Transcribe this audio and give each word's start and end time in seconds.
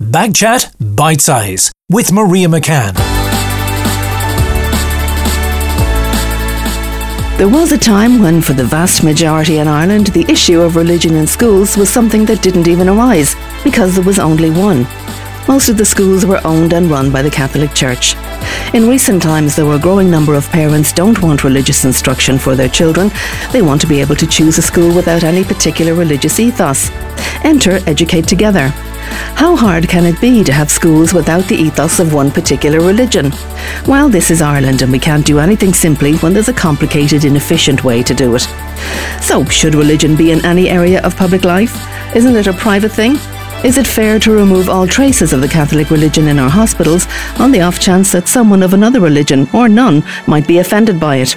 Backchat 0.00 0.96
Bite 0.96 1.20
Size 1.20 1.70
with 1.90 2.10
Maria 2.10 2.48
McCann. 2.48 2.94
There 7.36 7.50
was 7.50 7.72
a 7.72 7.78
time 7.78 8.18
when, 8.18 8.40
for 8.40 8.54
the 8.54 8.64
vast 8.64 9.04
majority 9.04 9.58
in 9.58 9.68
Ireland, 9.68 10.06
the 10.08 10.24
issue 10.26 10.62
of 10.62 10.74
religion 10.74 11.16
in 11.16 11.26
schools 11.26 11.76
was 11.76 11.90
something 11.90 12.24
that 12.24 12.40
didn't 12.42 12.66
even 12.66 12.88
arise 12.88 13.36
because 13.62 13.94
there 13.94 14.04
was 14.04 14.18
only 14.18 14.48
one. 14.48 14.86
Most 15.50 15.68
of 15.68 15.76
the 15.76 15.84
schools 15.84 16.24
were 16.24 16.40
owned 16.44 16.72
and 16.74 16.88
run 16.88 17.10
by 17.10 17.22
the 17.22 17.30
Catholic 17.30 17.74
Church. 17.74 18.14
In 18.72 18.88
recent 18.88 19.20
times, 19.20 19.56
though, 19.56 19.72
a 19.72 19.80
growing 19.80 20.08
number 20.08 20.36
of 20.36 20.48
parents 20.50 20.92
don't 20.92 21.20
want 21.22 21.42
religious 21.42 21.84
instruction 21.84 22.38
for 22.38 22.54
their 22.54 22.68
children. 22.68 23.10
They 23.50 23.60
want 23.60 23.80
to 23.80 23.88
be 23.88 24.00
able 24.00 24.14
to 24.14 24.28
choose 24.28 24.58
a 24.58 24.62
school 24.62 24.94
without 24.94 25.24
any 25.24 25.42
particular 25.42 25.94
religious 25.94 26.38
ethos. 26.38 26.90
Enter 27.42 27.80
Educate 27.88 28.28
Together. 28.28 28.68
How 29.34 29.56
hard 29.56 29.88
can 29.88 30.06
it 30.06 30.20
be 30.20 30.44
to 30.44 30.52
have 30.52 30.70
schools 30.70 31.12
without 31.12 31.48
the 31.48 31.56
ethos 31.56 31.98
of 31.98 32.14
one 32.14 32.30
particular 32.30 32.78
religion? 32.78 33.32
Well, 33.88 34.08
this 34.08 34.30
is 34.30 34.40
Ireland 34.40 34.82
and 34.82 34.92
we 34.92 35.00
can't 35.00 35.26
do 35.26 35.40
anything 35.40 35.74
simply 35.74 36.14
when 36.18 36.32
there's 36.32 36.48
a 36.48 36.52
complicated, 36.52 37.24
inefficient 37.24 37.82
way 37.82 38.04
to 38.04 38.14
do 38.14 38.36
it. 38.36 38.46
So, 39.20 39.44
should 39.46 39.74
religion 39.74 40.14
be 40.14 40.30
in 40.30 40.44
any 40.44 40.68
area 40.68 41.02
of 41.02 41.16
public 41.16 41.42
life? 41.44 41.74
Isn't 42.14 42.36
it 42.36 42.46
a 42.46 42.52
private 42.52 42.92
thing? 42.92 43.16
Is 43.62 43.76
it 43.76 43.86
fair 43.86 44.18
to 44.20 44.32
remove 44.32 44.70
all 44.70 44.86
traces 44.86 45.34
of 45.34 45.42
the 45.42 45.48
Catholic 45.48 45.90
religion 45.90 46.28
in 46.28 46.38
our 46.38 46.48
hospitals 46.48 47.06
on 47.38 47.52
the 47.52 47.60
off 47.60 47.78
chance 47.78 48.10
that 48.12 48.26
someone 48.26 48.62
of 48.62 48.72
another 48.72 49.00
religion, 49.00 49.46
or 49.52 49.68
none, 49.68 50.02
might 50.26 50.48
be 50.48 50.60
offended 50.60 50.98
by 50.98 51.16
it? 51.16 51.36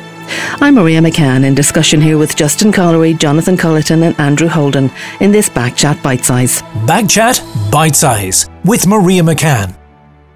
I'm 0.62 0.76
Maria 0.76 1.02
McCann 1.02 1.44
in 1.44 1.54
discussion 1.54 2.00
here 2.00 2.18
with 2.18 2.38
Justin 2.38 2.72
Collery, 2.72 3.14
Jonathan 3.14 3.58
Culleton, 3.58 4.04
and 4.04 4.18
Andrew 4.22 4.48
Holden 4.48 4.90
in 5.20 5.34
this 5.34 5.50
Backchat 5.50 6.02
Bite 6.02 6.24
Size. 6.24 6.62
Backchat 6.88 7.44
Bite 7.70 7.98
Size 7.98 8.50
with 8.64 8.88
Maria 8.88 9.22
McCann. 9.22 9.76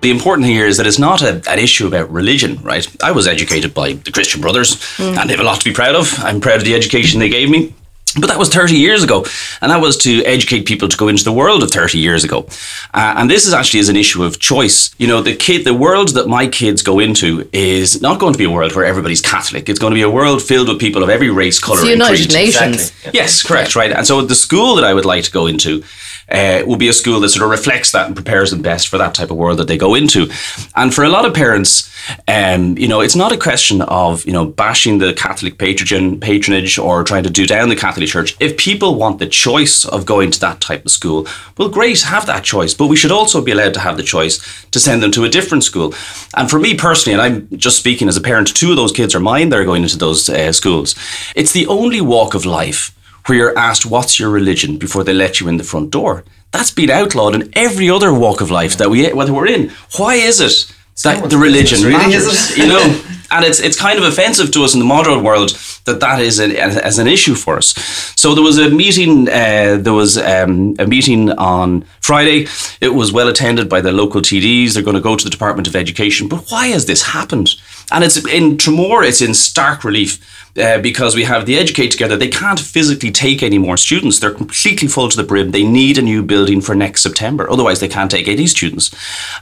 The 0.01 0.11
important 0.11 0.45
thing 0.45 0.55
here 0.55 0.67
is 0.67 0.75
that 0.75 0.87
it's 0.87 0.99
not 0.99 1.21
a, 1.21 1.41
an 1.49 1.57
issue 1.57 1.87
about 1.87 2.11
religion, 2.11 2.61
right? 2.63 2.85
I 3.01 3.13
was 3.13 3.29
educated 3.29 3.73
by 3.73 3.93
the 3.93 4.11
Christian 4.11 4.41
Brothers, 4.41 4.75
mm. 4.97 5.17
and 5.17 5.29
they 5.29 5.35
have 5.35 5.39
a 5.39 5.47
lot 5.47 5.61
to 5.61 5.69
be 5.69 5.73
proud 5.73 5.95
of. 5.95 6.13
I'm 6.19 6.41
proud 6.41 6.57
of 6.57 6.65
the 6.65 6.75
education 6.75 7.21
they 7.21 7.29
gave 7.29 7.49
me. 7.49 7.73
But 8.19 8.27
that 8.27 8.39
was 8.39 8.49
30 8.49 8.75
years 8.75 9.03
ago, 9.03 9.25
and 9.61 9.71
that 9.71 9.81
was 9.81 9.97
to 9.97 10.23
educate 10.23 10.65
people 10.65 10.87
to 10.87 10.97
go 10.97 11.07
into 11.07 11.23
the 11.23 11.33
world 11.33 11.63
of 11.63 11.71
30 11.71 11.99
years 11.99 12.23
ago. 12.23 12.47
Uh, 12.93 13.13
and 13.17 13.29
this 13.29 13.45
is 13.45 13.53
actually 13.53 13.79
is 13.79 13.89
an 13.89 13.95
issue 13.95 14.23
of 14.23 14.39
choice. 14.39 14.93
You 14.97 15.07
know, 15.07 15.21
the 15.21 15.35
kid, 15.35 15.65
the 15.65 15.73
world 15.73 16.09
that 16.09 16.27
my 16.27 16.47
kids 16.47 16.81
go 16.81 16.99
into 16.99 17.47
is 17.53 18.01
not 18.01 18.19
going 18.19 18.33
to 18.33 18.37
be 18.37 18.45
a 18.45 18.49
world 18.51 18.75
where 18.75 18.85
everybody's 18.85 19.21
Catholic. 19.21 19.69
It's 19.69 19.79
going 19.79 19.91
to 19.91 19.95
be 19.95 20.01
a 20.01 20.09
world 20.09 20.41
filled 20.41 20.67
with 20.69 20.79
people 20.79 21.03
of 21.03 21.09
every 21.09 21.29
race, 21.29 21.59
color, 21.59 21.79
it's 21.79 21.83
and 21.83 21.91
United 21.91 22.29
creed. 22.29 22.33
Nations. 22.33 22.75
Exactly. 22.89 23.11
Yes, 23.13 23.43
correct, 23.43 23.75
right. 23.75 23.91
And 23.91 24.05
so 24.07 24.21
the 24.21 24.35
school 24.35 24.75
that 24.75 24.83
I 24.83 24.93
would 24.93 25.05
like 25.05 25.23
to 25.25 25.31
go 25.31 25.47
into 25.47 25.83
uh, 26.29 26.63
will 26.65 26.77
be 26.77 26.87
a 26.87 26.93
school 26.93 27.19
that 27.19 27.29
sort 27.29 27.43
of 27.43 27.49
reflects 27.49 27.91
that 27.91 28.07
and 28.07 28.15
prepares 28.15 28.51
them 28.51 28.61
best 28.61 28.87
for 28.87 28.97
that 28.97 29.13
type 29.13 29.31
of 29.31 29.37
world 29.37 29.57
that 29.59 29.67
they 29.67 29.77
go 29.77 29.95
into. 29.95 30.29
And 30.75 30.93
for 30.93 31.03
a 31.03 31.09
lot 31.09 31.25
of 31.25 31.33
parents, 31.33 31.91
um, 32.27 32.77
you 32.77 32.87
know, 32.87 33.01
it's 33.01 33.15
not 33.15 33.31
a 33.31 33.37
question 33.37 33.81
of 33.81 34.25
you 34.25 34.33
know 34.33 34.45
bashing 34.45 34.97
the 34.97 35.13
Catholic 35.13 35.57
patron 35.57 36.19
patronage 36.19 36.77
or 36.77 37.03
trying 37.03 37.23
to 37.23 37.29
do 37.29 37.45
down 37.45 37.69
the 37.69 37.75
Catholic 37.75 38.09
Church. 38.09 38.35
If 38.39 38.57
people 38.57 38.95
want 38.95 39.19
the 39.19 39.27
choice 39.27 39.85
of 39.85 40.05
going 40.05 40.31
to 40.31 40.39
that 40.41 40.61
type 40.61 40.85
of 40.85 40.91
school, 40.91 41.27
well, 41.57 41.69
great, 41.69 42.01
have 42.01 42.25
that 42.25 42.43
choice. 42.43 42.73
But 42.73 42.87
we 42.87 42.95
should 42.95 43.11
also 43.11 43.41
be 43.41 43.51
allowed 43.51 43.73
to 43.75 43.79
have 43.79 43.97
the 43.97 44.03
choice 44.03 44.39
to 44.71 44.79
send 44.79 45.01
them 45.01 45.11
to 45.11 45.23
a 45.23 45.29
different 45.29 45.63
school. 45.63 45.93
And 46.35 46.49
for 46.49 46.59
me 46.59 46.75
personally, 46.75 47.19
and 47.19 47.21
I'm 47.21 47.57
just 47.57 47.77
speaking 47.77 48.07
as 48.07 48.17
a 48.17 48.21
parent, 48.21 48.55
two 48.55 48.71
of 48.71 48.77
those 48.77 48.91
kids 48.91 49.15
are 49.15 49.19
mine. 49.19 49.49
They're 49.49 49.65
going 49.65 49.83
into 49.83 49.97
those 49.97 50.29
uh, 50.29 50.51
schools. 50.51 50.95
It's 51.35 51.53
the 51.53 51.67
only 51.67 52.01
walk 52.01 52.33
of 52.33 52.45
life 52.45 52.96
where 53.27 53.37
you're 53.37 53.57
asked, 53.57 53.85
What's 53.85 54.19
your 54.19 54.29
religion? 54.29 54.77
before 54.77 55.03
they 55.03 55.13
let 55.13 55.39
you 55.39 55.47
in 55.47 55.57
the 55.57 55.63
front 55.63 55.91
door. 55.91 56.23
That's 56.51 56.71
been 56.71 56.89
outlawed 56.89 57.35
in 57.35 57.49
every 57.53 57.89
other 57.89 58.13
walk 58.13 58.41
of 58.41 58.49
life 58.49 58.77
that 58.77 58.89
we 58.89 59.11
whether 59.13 59.33
we're 59.33 59.47
in. 59.47 59.71
Why 59.97 60.15
is 60.15 60.39
it 60.39 60.73
that 61.03 61.29
the 61.29 61.37
religion 61.37 61.83
really 61.83 61.97
matters? 61.97 62.57
You 62.57 62.67
know, 62.67 63.03
and 63.31 63.45
it's 63.45 63.59
it's 63.59 63.79
kind 63.79 63.99
of 63.99 64.05
offensive 64.05 64.51
to 64.51 64.63
us 64.63 64.73
in 64.73 64.79
the 64.79 64.85
modern 64.85 65.23
world 65.23 65.51
that 65.87 65.99
that 65.99 66.21
is 66.21 66.39
an, 66.39 66.51
as 66.55 66.99
an 66.99 67.07
issue 67.07 67.35
for 67.35 67.57
us. 67.57 67.73
So 68.15 68.35
there 68.35 68.43
was 68.43 68.57
a 68.57 68.69
meeting. 68.69 69.27
Uh, 69.27 69.77
there 69.81 69.93
was 69.93 70.17
um, 70.17 70.75
a 70.77 70.85
meeting 70.85 71.31
on 71.31 71.83
Friday. 72.01 72.47
It 72.79 72.93
was 72.93 73.11
well 73.11 73.27
attended 73.27 73.67
by 73.67 73.81
the 73.81 73.91
local 73.91 74.21
TDs. 74.21 74.73
They're 74.73 74.83
going 74.83 74.95
to 74.95 75.01
go 75.01 75.15
to 75.15 75.23
the 75.23 75.29
Department 75.29 75.67
of 75.67 75.75
Education. 75.75 76.27
But 76.27 76.45
why 76.49 76.67
has 76.67 76.85
this 76.85 77.01
happened? 77.01 77.49
And 77.91 78.03
it's 78.03 78.17
in 78.17 78.57
Tramore. 78.57 79.07
It's 79.07 79.21
in 79.21 79.33
stark 79.33 79.83
relief 79.83 80.19
uh, 80.57 80.79
because 80.79 81.15
we 81.15 81.23
have 81.23 81.45
the 81.45 81.57
Educate 81.57 81.91
Together. 81.91 82.17
They 82.17 82.27
can't 82.27 82.59
physically 82.59 83.11
take 83.11 83.43
any 83.43 83.57
more 83.57 83.77
students. 83.77 84.19
They're 84.19 84.31
completely 84.31 84.87
full 84.87 85.09
to 85.09 85.17
the 85.17 85.23
brim. 85.23 85.51
They 85.51 85.63
need 85.63 85.97
a 85.97 86.01
new 86.01 86.23
building 86.23 86.61
for 86.61 86.75
next 86.75 87.03
September. 87.03 87.49
Otherwise, 87.49 87.79
they 87.79 87.87
can't 87.87 88.11
take 88.11 88.27
any 88.27 88.47
students. 88.47 88.93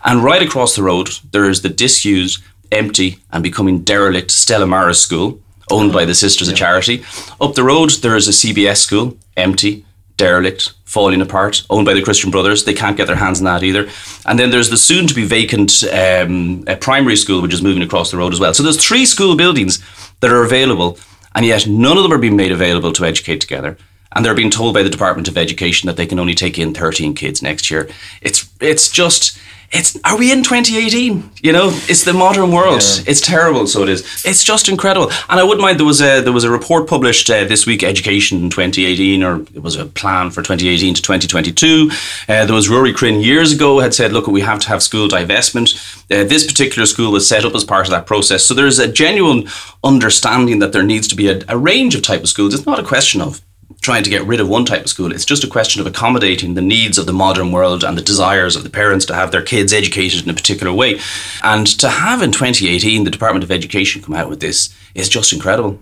And 0.03 0.23
right 0.23 0.41
across 0.41 0.75
the 0.75 0.83
road, 0.83 1.09
there 1.31 1.49
is 1.49 1.61
the 1.61 1.69
disused, 1.69 2.43
empty, 2.71 3.19
and 3.31 3.43
becoming 3.43 3.83
derelict 3.83 4.31
Stella 4.31 4.67
Maris 4.67 5.01
School, 5.01 5.39
owned 5.71 5.93
by 5.93 6.05
the 6.05 6.15
Sisters 6.15 6.47
yeah. 6.47 6.53
of 6.53 6.57
Charity. 6.57 7.03
Up 7.39 7.55
the 7.55 7.63
road, 7.63 7.91
there 8.01 8.15
is 8.15 8.27
a 8.27 8.31
CBS 8.31 8.77
school, 8.77 9.17
empty, 9.35 9.85
derelict, 10.17 10.73
falling 10.85 11.21
apart, 11.21 11.63
owned 11.69 11.85
by 11.85 11.93
the 11.93 12.01
Christian 12.01 12.31
Brothers. 12.31 12.63
They 12.63 12.73
can't 12.73 12.97
get 12.97 13.07
their 13.07 13.15
hands 13.17 13.39
on 13.39 13.45
that 13.45 13.63
either. 13.63 13.89
And 14.25 14.39
then 14.39 14.49
there's 14.49 14.69
the 14.69 14.77
soon 14.77 15.07
to 15.07 15.13
be 15.13 15.25
vacant 15.25 15.83
um, 15.91 16.63
primary 16.79 17.17
school, 17.17 17.41
which 17.41 17.53
is 17.53 17.61
moving 17.61 17.83
across 17.83 18.11
the 18.11 18.17
road 18.17 18.33
as 18.33 18.39
well. 18.39 18.53
So 18.53 18.63
there's 18.63 18.83
three 18.83 19.05
school 19.05 19.35
buildings 19.35 19.83
that 20.21 20.31
are 20.31 20.43
available, 20.43 20.97
and 21.33 21.45
yet 21.45 21.67
none 21.67 21.97
of 21.97 22.03
them 22.03 22.13
are 22.13 22.17
being 22.17 22.37
made 22.37 22.51
available 22.51 22.93
to 22.93 23.05
educate 23.05 23.41
together. 23.41 23.77
And 24.15 24.23
they're 24.23 24.33
being 24.33 24.51
told 24.51 24.73
by 24.73 24.83
the 24.83 24.89
Department 24.89 25.27
of 25.27 25.37
Education 25.37 25.87
that 25.87 25.97
they 25.97 26.05
can 26.05 26.19
only 26.19 26.33
take 26.33 26.57
in 26.57 26.73
13 26.73 27.13
kids 27.15 27.41
next 27.41 27.69
year. 27.69 27.89
It's 28.21 28.49
it's 28.61 28.89
just 28.89 29.37
it's 29.71 29.99
are 30.05 30.17
we 30.17 30.31
in 30.31 30.43
2018 30.43 31.31
you 31.41 31.51
know 31.51 31.69
it's 31.87 32.03
the 32.03 32.13
modern 32.13 32.51
world. 32.51 32.81
Yeah. 32.81 33.03
it's 33.07 33.21
terrible 33.21 33.67
so 33.67 33.83
it 33.83 33.89
is. 33.89 34.01
It's 34.25 34.43
just 34.43 34.69
incredible. 34.69 35.11
And 35.29 35.39
i 35.39 35.43
wouldn't 35.43 35.61
mind 35.61 35.79
there 35.79 35.85
was 35.85 36.01
a 36.01 36.21
there 36.21 36.33
was 36.33 36.43
a 36.43 36.51
report 36.51 36.87
published 36.87 37.29
uh, 37.29 37.43
this 37.45 37.65
week 37.65 37.83
education 37.83 38.43
in 38.43 38.49
2018 38.49 39.23
or 39.23 39.41
it 39.41 39.61
was 39.61 39.75
a 39.75 39.85
plan 39.85 40.29
for 40.29 40.41
2018 40.41 40.95
to 40.95 41.01
2022 41.01 41.89
uh, 42.29 42.45
there 42.45 42.53
was 42.53 42.69
Ruairi 42.69 42.95
Quinn 42.95 43.21
years 43.21 43.51
ago 43.51 43.79
had 43.79 43.93
said 43.93 44.13
look 44.13 44.27
we 44.27 44.41
have 44.41 44.59
to 44.59 44.67
have 44.69 44.81
school 44.81 45.07
divestment. 45.07 45.75
Uh, 46.11 46.23
this 46.23 46.45
particular 46.45 46.85
school 46.85 47.11
was 47.11 47.27
set 47.27 47.45
up 47.45 47.55
as 47.55 47.63
part 47.63 47.87
of 47.87 47.91
that 47.91 48.05
process. 48.05 48.45
So 48.45 48.53
there's 48.53 48.79
a 48.79 48.87
genuine 48.87 49.47
understanding 49.83 50.59
that 50.59 50.71
there 50.71 50.83
needs 50.83 51.07
to 51.09 51.15
be 51.15 51.29
a, 51.29 51.41
a 51.47 51.57
range 51.57 51.95
of 51.95 52.01
type 52.01 52.21
of 52.21 52.29
schools. 52.29 52.53
It's 52.53 52.65
not 52.65 52.79
a 52.79 52.83
question 52.83 53.21
of 53.21 53.41
trying 53.81 54.03
to 54.03 54.09
get 54.09 54.25
rid 54.25 54.39
of 54.39 54.49
one 54.49 54.65
type 54.65 54.83
of 54.83 54.89
school. 54.89 55.11
It's 55.11 55.25
just 55.25 55.43
a 55.43 55.47
question 55.47 55.81
of 55.81 55.87
accommodating 55.87 56.53
the 56.53 56.61
needs 56.61 56.97
of 56.97 57.05
the 57.05 57.13
modern 57.13 57.51
world 57.51 57.83
and 57.83 57.97
the 57.97 58.01
desires 58.01 58.55
of 58.55 58.63
the 58.63 58.69
parents 58.69 59.05
to 59.05 59.15
have 59.15 59.31
their 59.31 59.41
kids 59.41 59.73
educated 59.73 60.23
in 60.23 60.29
a 60.29 60.33
particular 60.33 60.73
way. 60.73 60.99
And 61.43 61.67
to 61.79 61.89
have 61.89 62.21
in 62.21 62.31
2018 62.31 63.03
the 63.03 63.11
Department 63.11 63.43
of 63.43 63.51
Education 63.51 64.01
come 64.01 64.15
out 64.15 64.29
with 64.29 64.39
this 64.39 64.75
is 64.93 65.09
just 65.09 65.33
incredible. 65.33 65.79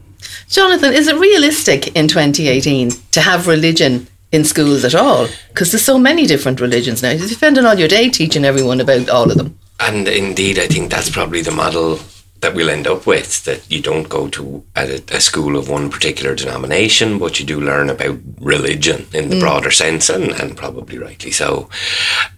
Jonathan, 0.47 0.93
is 0.93 1.07
it 1.07 1.17
realistic 1.17 1.95
in 1.95 2.07
2018 2.07 2.91
to 3.11 3.21
have 3.21 3.47
religion 3.47 4.07
in 4.31 4.43
schools 4.43 4.83
at 4.85 4.95
all? 4.95 5.27
Because 5.49 5.71
there's 5.71 5.83
so 5.83 5.97
many 5.97 6.25
different 6.25 6.61
religions 6.61 7.01
now. 7.01 7.11
You're 7.11 7.27
spending 7.27 7.65
all 7.65 7.75
your 7.75 7.87
day 7.87 8.09
teaching 8.09 8.45
everyone 8.45 8.81
about 8.81 9.09
all 9.09 9.29
of 9.29 9.37
them. 9.37 9.57
And 9.79 10.07
indeed, 10.07 10.59
I 10.59 10.67
think 10.67 10.89
that's 10.89 11.09
probably 11.09 11.41
the 11.41 11.51
model 11.51 11.99
that 12.43 12.53
we'll 12.53 12.69
end 12.69 12.85
up 12.85 13.07
with 13.07 13.45
that 13.45 13.69
you 13.71 13.81
don't 13.81 14.09
go 14.09 14.27
to 14.27 14.63
a, 14.75 15.01
a, 15.11 15.21
school 15.21 15.57
of 15.57 15.69
one 15.69 15.89
particular 15.89 16.35
denomination, 16.35 17.17
but 17.17 17.39
you 17.39 17.45
do 17.45 17.59
learn 17.59 17.89
about 17.89 18.19
religion 18.39 19.07
in 19.13 19.29
the 19.29 19.37
mm. 19.37 19.39
broader 19.39 19.71
sense, 19.71 20.09
and, 20.09 20.31
and 20.31 20.57
probably 20.57 20.97
rightly 20.97 21.31
so. 21.31 21.69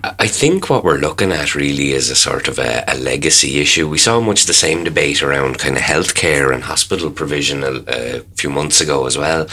I 0.03 0.27
think 0.27 0.69
what 0.69 0.83
we're 0.83 0.99
looking 0.99 1.31
at 1.31 1.55
really 1.55 1.91
is 1.91 2.09
a 2.09 2.15
sort 2.15 2.47
of 2.47 2.59
a, 2.59 2.83
a 2.87 2.95
legacy 2.97 3.59
issue. 3.59 3.89
We 3.89 3.97
saw 3.97 4.21
much 4.21 4.45
the 4.45 4.53
same 4.53 4.83
debate 4.83 5.23
around 5.23 5.57
kind 5.57 5.75
of 5.75 5.81
healthcare 5.81 6.53
and 6.53 6.63
hospital 6.63 7.09
provision 7.09 7.63
a, 7.63 7.83
a 7.87 8.19
few 8.35 8.51
months 8.51 8.79
ago 8.79 9.07
as 9.07 9.17
well. 9.17 9.47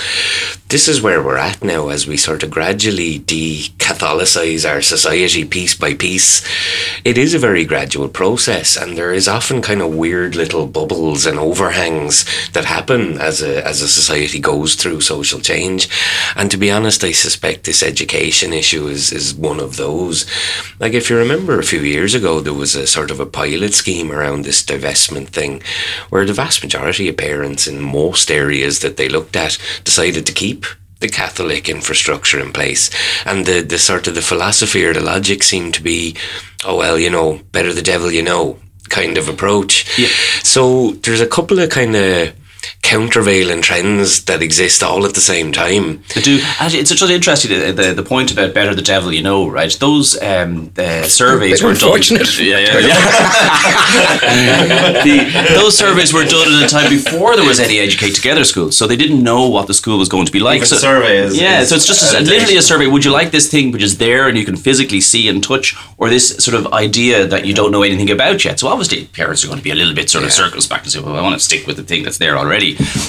This 0.68 0.86
is 0.86 1.02
where 1.02 1.22
we're 1.22 1.36
at 1.38 1.64
now 1.64 1.88
as 1.88 2.06
we 2.06 2.16
sort 2.16 2.42
of 2.42 2.50
gradually 2.50 3.18
de 3.18 3.68
Catholicize 3.78 4.68
our 4.68 4.82
society 4.82 5.44
piece 5.44 5.74
by 5.74 5.94
piece. 5.94 6.42
It 7.04 7.18
is 7.18 7.34
a 7.34 7.38
very 7.38 7.65
gradual 7.65 8.09
process, 8.09 8.77
and 8.77 8.97
there 8.97 9.12
is 9.12 9.28
often 9.28 9.62
kind 9.62 9.80
of 9.80 9.94
weird 9.94 10.34
little 10.42 10.66
bubbles 10.66 11.24
and 11.27 11.39
overhangs 11.39 12.24
that 12.50 12.65
happen 12.65 13.21
as 13.21 13.42
a 13.42 13.53
as 13.66 13.80
a 13.80 13.89
society 14.00 14.41
goes 14.41 14.74
through 14.74 15.00
social 15.00 15.41
change. 15.41 15.89
And 16.36 16.50
to 16.50 16.56
be 16.56 16.71
honest, 16.71 17.04
I 17.04 17.12
suspect 17.12 17.65
this 17.65 17.83
education 17.83 18.53
issue 18.53 18.86
is 18.97 19.12
is 19.12 19.34
one 19.34 19.60
of 19.60 19.77
those. 19.77 20.27
Like 20.80 20.94
if 20.94 21.09
you 21.09 21.16
remember 21.16 21.59
a 21.59 21.71
few 21.72 21.83
years 21.94 22.15
ago, 22.15 22.41
there 22.41 22.62
was 22.65 22.74
a 22.74 22.86
sort 22.86 23.10
of 23.10 23.21
a 23.21 23.33
pilot 23.41 23.74
scheme 23.74 24.10
around 24.10 24.44
this 24.44 24.62
divestment 24.62 25.28
thing, 25.28 25.62
where 26.10 26.27
the 26.27 26.41
vast 26.44 26.62
majority 26.62 27.09
of 27.09 27.16
parents 27.16 27.66
in 27.66 27.80
most 27.80 28.30
areas 28.30 28.80
that 28.80 28.97
they 28.97 29.09
looked 29.09 29.36
at 29.36 29.59
decided 29.84 30.27
to 30.27 30.41
keep 30.44 30.66
the 31.03 31.09
Catholic 31.09 31.68
infrastructure 31.68 32.41
in 32.41 32.53
place. 32.53 32.89
And 33.27 33.44
the, 33.44 33.60
the 33.60 33.78
sort 33.78 34.06
of 34.06 34.15
the 34.15 34.22
philosophy 34.22 34.84
or 34.84 34.94
the 34.94 35.00
logic 35.00 35.42
seemed 35.42 35.74
to 35.74 35.83
be, 35.83 36.16
oh, 36.65 36.78
well, 36.78 36.98
you 36.98 37.10
know, 37.10 37.41
better 37.50 37.72
the 37.72 37.83
devil 37.83 38.10
you 38.10 38.22
know 38.22 38.59
kind 38.92 39.18
of 39.18 39.28
approach. 39.28 39.98
Yeah. 39.98 40.09
So 40.44 40.92
there's 41.03 41.21
a 41.21 41.27
couple 41.27 41.59
of 41.59 41.71
kind 41.71 41.97
of 41.97 42.34
countervailing 42.82 43.62
trends 43.62 44.24
that 44.24 44.42
exist 44.42 44.82
all 44.82 45.04
at 45.06 45.14
the 45.14 45.20
same 45.20 45.53
time. 45.53 46.03
They 46.14 46.20
do. 46.20 46.41
Actually, 46.60 46.80
it's 46.80 46.91
just 46.91 47.10
interesting 47.10 47.50
the, 47.59 47.72
the, 47.72 47.94
the 47.94 48.03
point 48.03 48.32
about 48.32 48.54
better 48.54 48.74
the 48.74 48.82
devil 48.82 49.12
you 49.12 49.22
know, 49.22 49.48
right? 49.48 49.72
Those 49.80 50.20
um, 50.22 50.70
the 50.74 51.04
surveys 51.04 51.62
were 51.62 51.74
done. 51.74 51.92
Yeah, 52.42 52.59
yeah, 52.59 52.78
yeah. 52.78 52.98
the, 55.04 55.54
those 55.54 55.76
surveys 55.76 56.12
were 56.12 56.24
done 56.24 56.53
at 56.54 56.64
a 56.64 56.68
time 56.68 56.91
before 56.91 57.36
there 57.36 57.47
was 57.47 57.60
any 57.60 57.78
Educate 57.78 58.14
Together 58.14 58.44
school, 58.44 58.72
so 58.72 58.86
they 58.86 58.97
didn't 58.97 59.22
know 59.22 59.48
what 59.48 59.66
the 59.66 59.74
school 59.74 59.98
was 59.98 60.08
going 60.08 60.26
to 60.26 60.32
be 60.32 60.41
like. 60.41 60.56
Even 60.56 60.68
so, 60.68 60.76
survey 60.76 61.18
is- 61.18 61.36
yeah, 61.41 61.60
is 61.60 61.68
so 61.70 61.76
it's 61.76 61.86
just 61.86 62.15
a, 62.15 62.20
literally 62.20 62.56
a 62.56 62.62
survey. 62.62 62.86
Would 62.86 63.04
you 63.04 63.10
like 63.12 63.30
this 63.30 63.50
thing 63.50 63.70
which 63.72 63.82
is 63.82 63.98
there 63.98 64.28
and 64.28 64.36
you 64.38 64.44
can 64.44 64.56
physically 64.56 65.00
see 65.00 65.28
and 65.28 65.42
touch, 65.42 65.76
or 65.98 66.08
this 66.08 66.36
sort 66.36 66.56
of 66.56 66.72
idea 66.72 67.26
that 67.26 67.47
you 67.47 67.54
don't 67.54 67.70
know 67.72 67.82
anything 67.82 68.10
about 68.10 68.44
yet? 68.44 68.60
So 68.60 68.68
obviously, 68.68 69.06
parents 69.06 69.44
are 69.44 69.48
going 69.48 69.58
to 69.58 69.65
be 69.65 69.70
a 69.70 69.74
little 69.74 69.94
bit 69.94 70.10
sort 70.10 70.24
of 70.24 70.32
circumspect 70.32 70.84
and 70.84 70.92
say, 70.92 71.00
"Well, 71.00 71.16
I 71.16 71.22
want 71.22 71.34
to 71.34 71.41
stick 71.44 71.66
with 71.66 71.76
the 71.76 71.82
thing 71.84 72.03
that's 72.03 72.18
there 72.18 72.36
already." 72.36 72.52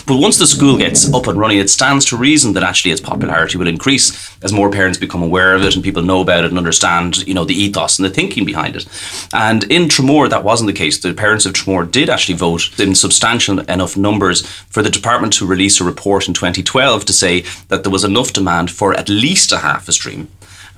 But 0.07 0.17
once 0.17 0.37
the 0.37 0.47
school 0.47 0.77
gets 0.77 1.11
up 1.13 1.27
and 1.27 1.39
running, 1.39 1.59
it 1.59 1.69
stands 1.69 2.05
to 2.05 2.17
reason 2.17 2.53
that 2.53 2.63
actually 2.63 2.91
its 2.91 3.01
popularity 3.01 3.57
will 3.57 3.67
increase 3.67 4.35
as 4.41 4.53
more 4.53 4.69
parents 4.69 4.97
become 4.97 5.23
aware 5.23 5.55
of 5.55 5.63
it 5.63 5.75
and 5.75 5.83
people 5.83 6.03
know 6.03 6.21
about 6.21 6.43
it 6.43 6.49
and 6.49 6.57
understand, 6.57 7.25
you 7.27 7.33
know, 7.33 7.45
the 7.45 7.53
ethos 7.53 7.97
and 7.97 8.05
the 8.05 8.09
thinking 8.09 8.45
behind 8.45 8.75
it. 8.75 8.85
And 9.33 9.63
in 9.65 9.83
Tramore, 9.83 10.29
that 10.29 10.43
wasn't 10.43 10.67
the 10.67 10.73
case. 10.73 10.99
The 10.99 11.13
parents 11.13 11.45
of 11.45 11.53
Tramore 11.53 11.89
did 11.89 12.09
actually 12.09 12.35
vote 12.35 12.79
in 12.79 12.95
substantial 12.95 13.59
enough 13.61 13.97
numbers 13.97 14.45
for 14.45 14.81
the 14.81 14.89
department 14.89 15.33
to 15.33 15.45
release 15.45 15.79
a 15.79 15.83
report 15.83 16.27
in 16.27 16.33
2012 16.33 17.05
to 17.05 17.13
say 17.13 17.41
that 17.69 17.83
there 17.83 17.91
was 17.91 18.03
enough 18.03 18.33
demand 18.33 18.71
for 18.71 18.93
at 18.93 19.09
least 19.09 19.51
a 19.51 19.59
half 19.59 19.87
a 19.87 19.91
stream. 19.91 20.27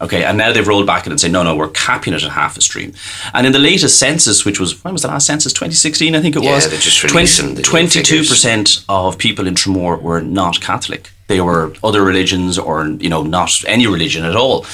Okay, 0.01 0.25
and 0.25 0.38
now 0.38 0.51
they've 0.51 0.68
rolled 0.68 0.86
back 0.86 1.07
it 1.07 1.12
and 1.12 1.19
say, 1.21 1.30
no, 1.30 1.42
no, 1.42 1.56
we're 1.56 1.69
capping 1.69 2.13
it 2.13 2.21
at 2.24 2.31
half 2.31 2.57
a 2.57 2.62
stream. 2.62 2.94
And 3.33 3.47
in 3.47 3.53
the 3.53 3.59
latest 3.59 3.97
census, 3.97 4.44
which 4.44 4.59
was, 4.59 4.83
when 4.83 4.94
was 4.94 5.03
the 5.03 5.07
last 5.07 5.25
census? 5.25 5.53
2016, 5.53 6.13
I 6.15 6.21
think 6.21 6.36
it 6.36 6.44
Yeah, 6.44 6.51
was. 6.56 6.69
they're 6.69 6.80
just 6.80 7.01
releasing 7.03 7.56
the 7.56 7.62
new 7.62 7.63
figures. 7.63 8.30
22% 8.30 8.86
of 8.89 9.18
people 9.18 9.47
in 9.47 9.56
Tramore 9.56 10.01
were 10.01 10.21
not 10.21 10.59
Catholic. 10.59 11.12
They 11.27 11.39
were 11.39 11.74
other 11.83 12.03
religions 12.03 12.59
or, 12.59 12.88
you 12.88 13.09
know, 13.09 13.24
not 13.24 13.63
any 13.68 13.88
religion 13.88 14.25
at 14.25 14.36
all. 14.36 14.65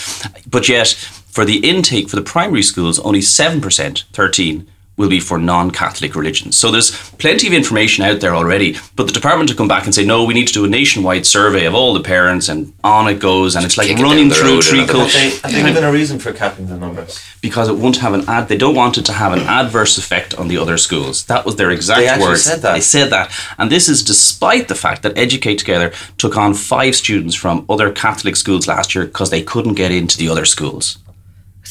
But 0.50 0.68
yet, 0.68 0.88
for 0.90 1.46
the 1.46 1.58
intake 1.70 2.10
for 2.10 2.16
the 2.16 2.24
primary 2.24 2.64
schools, 2.64 3.00
only 3.00 3.20
7%, 3.20 4.04
13, 4.12 4.68
will 5.02 5.10
be 5.10 5.20
for 5.20 5.38
non-Catholic 5.38 6.16
religions. 6.16 6.58
So 6.58 6.72
there's 6.72 6.92
plenty 7.14 7.48
of 7.48 7.54
information 7.54 8.06
out 8.06 8.22
there 8.22 8.34
already, 8.36 8.78
but 8.96 9.08
the 9.08 9.14
department 9.14 9.50
to 9.50 9.56
come 9.56 9.68
back 9.68 9.84
and 9.86 9.94
say, 9.94 10.06
no, 10.06 10.24
we 10.24 10.34
need 10.34 10.48
to 10.48 10.54
do 10.54 10.64
a 10.64 10.70
nationwide 10.70 11.26
survey 11.26 11.66
of 11.66 11.74
all 11.76 11.94
the 11.94 12.00
parents 12.02 12.48
and 12.48 12.72
on 12.84 13.10
it 13.10 13.20
goes. 13.20 13.56
And 13.56 13.66
it's 13.66 13.78
like 13.78 13.88
kick 13.88 14.00
it 14.00 14.04
running 14.04 14.30
down 14.30 14.38
through 14.38 14.54
road 14.56 14.62
treacle 14.64 14.96
another 15.02 15.12
They, 15.12 15.30
have 15.32 15.52
they 15.52 15.64
given 15.64 15.84
a 15.84 15.92
reason 15.92 16.20
for 16.20 16.32
capping 16.32 16.68
the 16.68 16.78
numbers? 16.78 17.20
because 17.42 17.68
it 17.68 17.76
won't 17.76 17.98
have 17.98 18.14
an 18.14 18.24
ad. 18.30 18.48
They 18.48 18.58
don't 18.58 18.76
want 18.76 18.98
it 19.00 19.06
to 19.06 19.14
have 19.14 19.34
an 19.34 19.40
adverse 19.40 19.98
effect 19.98 20.36
on 20.36 20.48
the 20.48 20.58
other 20.58 20.78
schools. 20.78 21.26
That 21.26 21.44
was 21.46 21.56
their 21.56 21.72
exact 21.72 22.00
They 22.00 22.08
actually 22.08 22.30
words. 22.30 22.44
said 22.44 22.62
that. 22.62 22.74
They 22.74 22.82
said 22.82 23.10
that, 23.10 23.32
and 23.58 23.72
this 23.72 23.90
is 23.90 24.04
despite 24.04 24.68
the 24.68 24.76
fact 24.76 25.02
that 25.02 25.18
Educate 25.18 25.58
Together 25.58 25.92
took 26.18 26.38
on 26.38 26.54
five 26.54 26.96
students 26.96 27.36
from 27.36 27.66
other 27.68 27.92
Catholic 27.92 28.36
schools 28.36 28.68
last 28.68 28.94
year 28.94 29.06
because 29.06 29.32
they 29.32 29.42
couldn't 29.42 29.74
get 29.74 29.92
into 29.92 30.18
the 30.18 30.30
other 30.30 30.46
schools. 30.46 31.00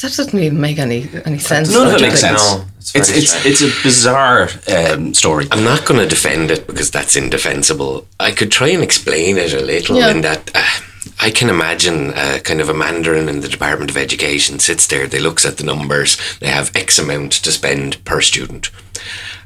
That 0.03 0.15
doesn't 0.17 0.39
even 0.39 0.61
make 0.61 0.79
any 0.79 1.09
any 1.27 1.39
sense. 1.39 1.71
None 1.73 1.87
of 1.89 1.93
it 1.95 2.01
Like, 2.01 2.11
makes 2.11 2.21
sense. 2.21 2.43
No, 2.43 2.65
it's 2.79 2.95
it's 2.95 3.11
it's 3.11 3.47
it's 3.47 3.63
a 3.63 3.83
bizarre 3.83 4.49
um, 4.75 5.13
story. 5.15 5.47
I'm 5.51 5.65
not 5.65 5.85
going 5.85 6.01
to 6.01 6.07
defend 6.09 6.51
it 6.51 6.67
because 6.67 6.91
that's 6.91 7.17
indefensible. 7.17 8.07
I 8.19 8.31
could 8.33 8.51
try 8.51 8.69
and 8.69 8.83
explain 8.83 9.37
it 9.37 9.53
a 9.53 9.61
little 9.61 9.97
Yeah. 9.99 10.11
in 10.11 10.23
that 10.23 10.51
uh, 10.55 10.63
I 11.21 11.31
can 11.31 11.51
imagine 11.51 12.13
uh, 12.15 12.39
kind 12.43 12.61
of 12.63 12.69
a 12.69 12.75
mandarin 12.75 13.29
in 13.29 13.41
the 13.41 13.49
Department 13.49 13.91
of 13.91 13.97
Education 13.97 14.59
sits 14.59 14.87
there, 14.87 15.07
they 15.07 15.19
looks 15.19 15.45
at 15.45 15.57
the 15.59 15.65
numbers, 15.65 16.17
they 16.39 16.49
have 16.49 16.75
X 16.75 16.99
amount 16.99 17.33
to 17.33 17.53
spend 17.53 18.03
per 18.05 18.21
student. 18.23 18.71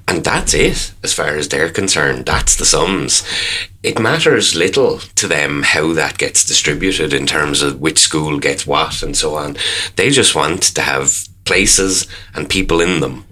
And 0.06 0.22
that's 0.22 0.52
it, 0.52 0.92
as 1.02 1.14
far 1.14 1.28
as 1.28 1.48
they're 1.48 1.70
concerned. 1.70 2.26
That's 2.26 2.56
the 2.56 2.66
sums. 2.66 3.26
It 3.82 3.98
matters 3.98 4.54
little 4.54 4.98
to 4.98 5.26
them 5.26 5.62
how 5.62 5.94
that 5.94 6.18
gets 6.18 6.44
distributed 6.44 7.14
in 7.14 7.26
terms 7.26 7.62
of 7.62 7.80
which 7.80 7.98
school 7.98 8.38
gets 8.38 8.66
what 8.66 9.02
and 9.02 9.16
so 9.16 9.36
on. 9.36 9.56
They 9.96 10.10
just 10.10 10.34
want 10.34 10.62
to 10.62 10.82
have 10.82 11.26
places 11.44 12.06
and 12.34 12.48
people 12.50 12.80
in 12.80 13.00
them. 13.00 13.24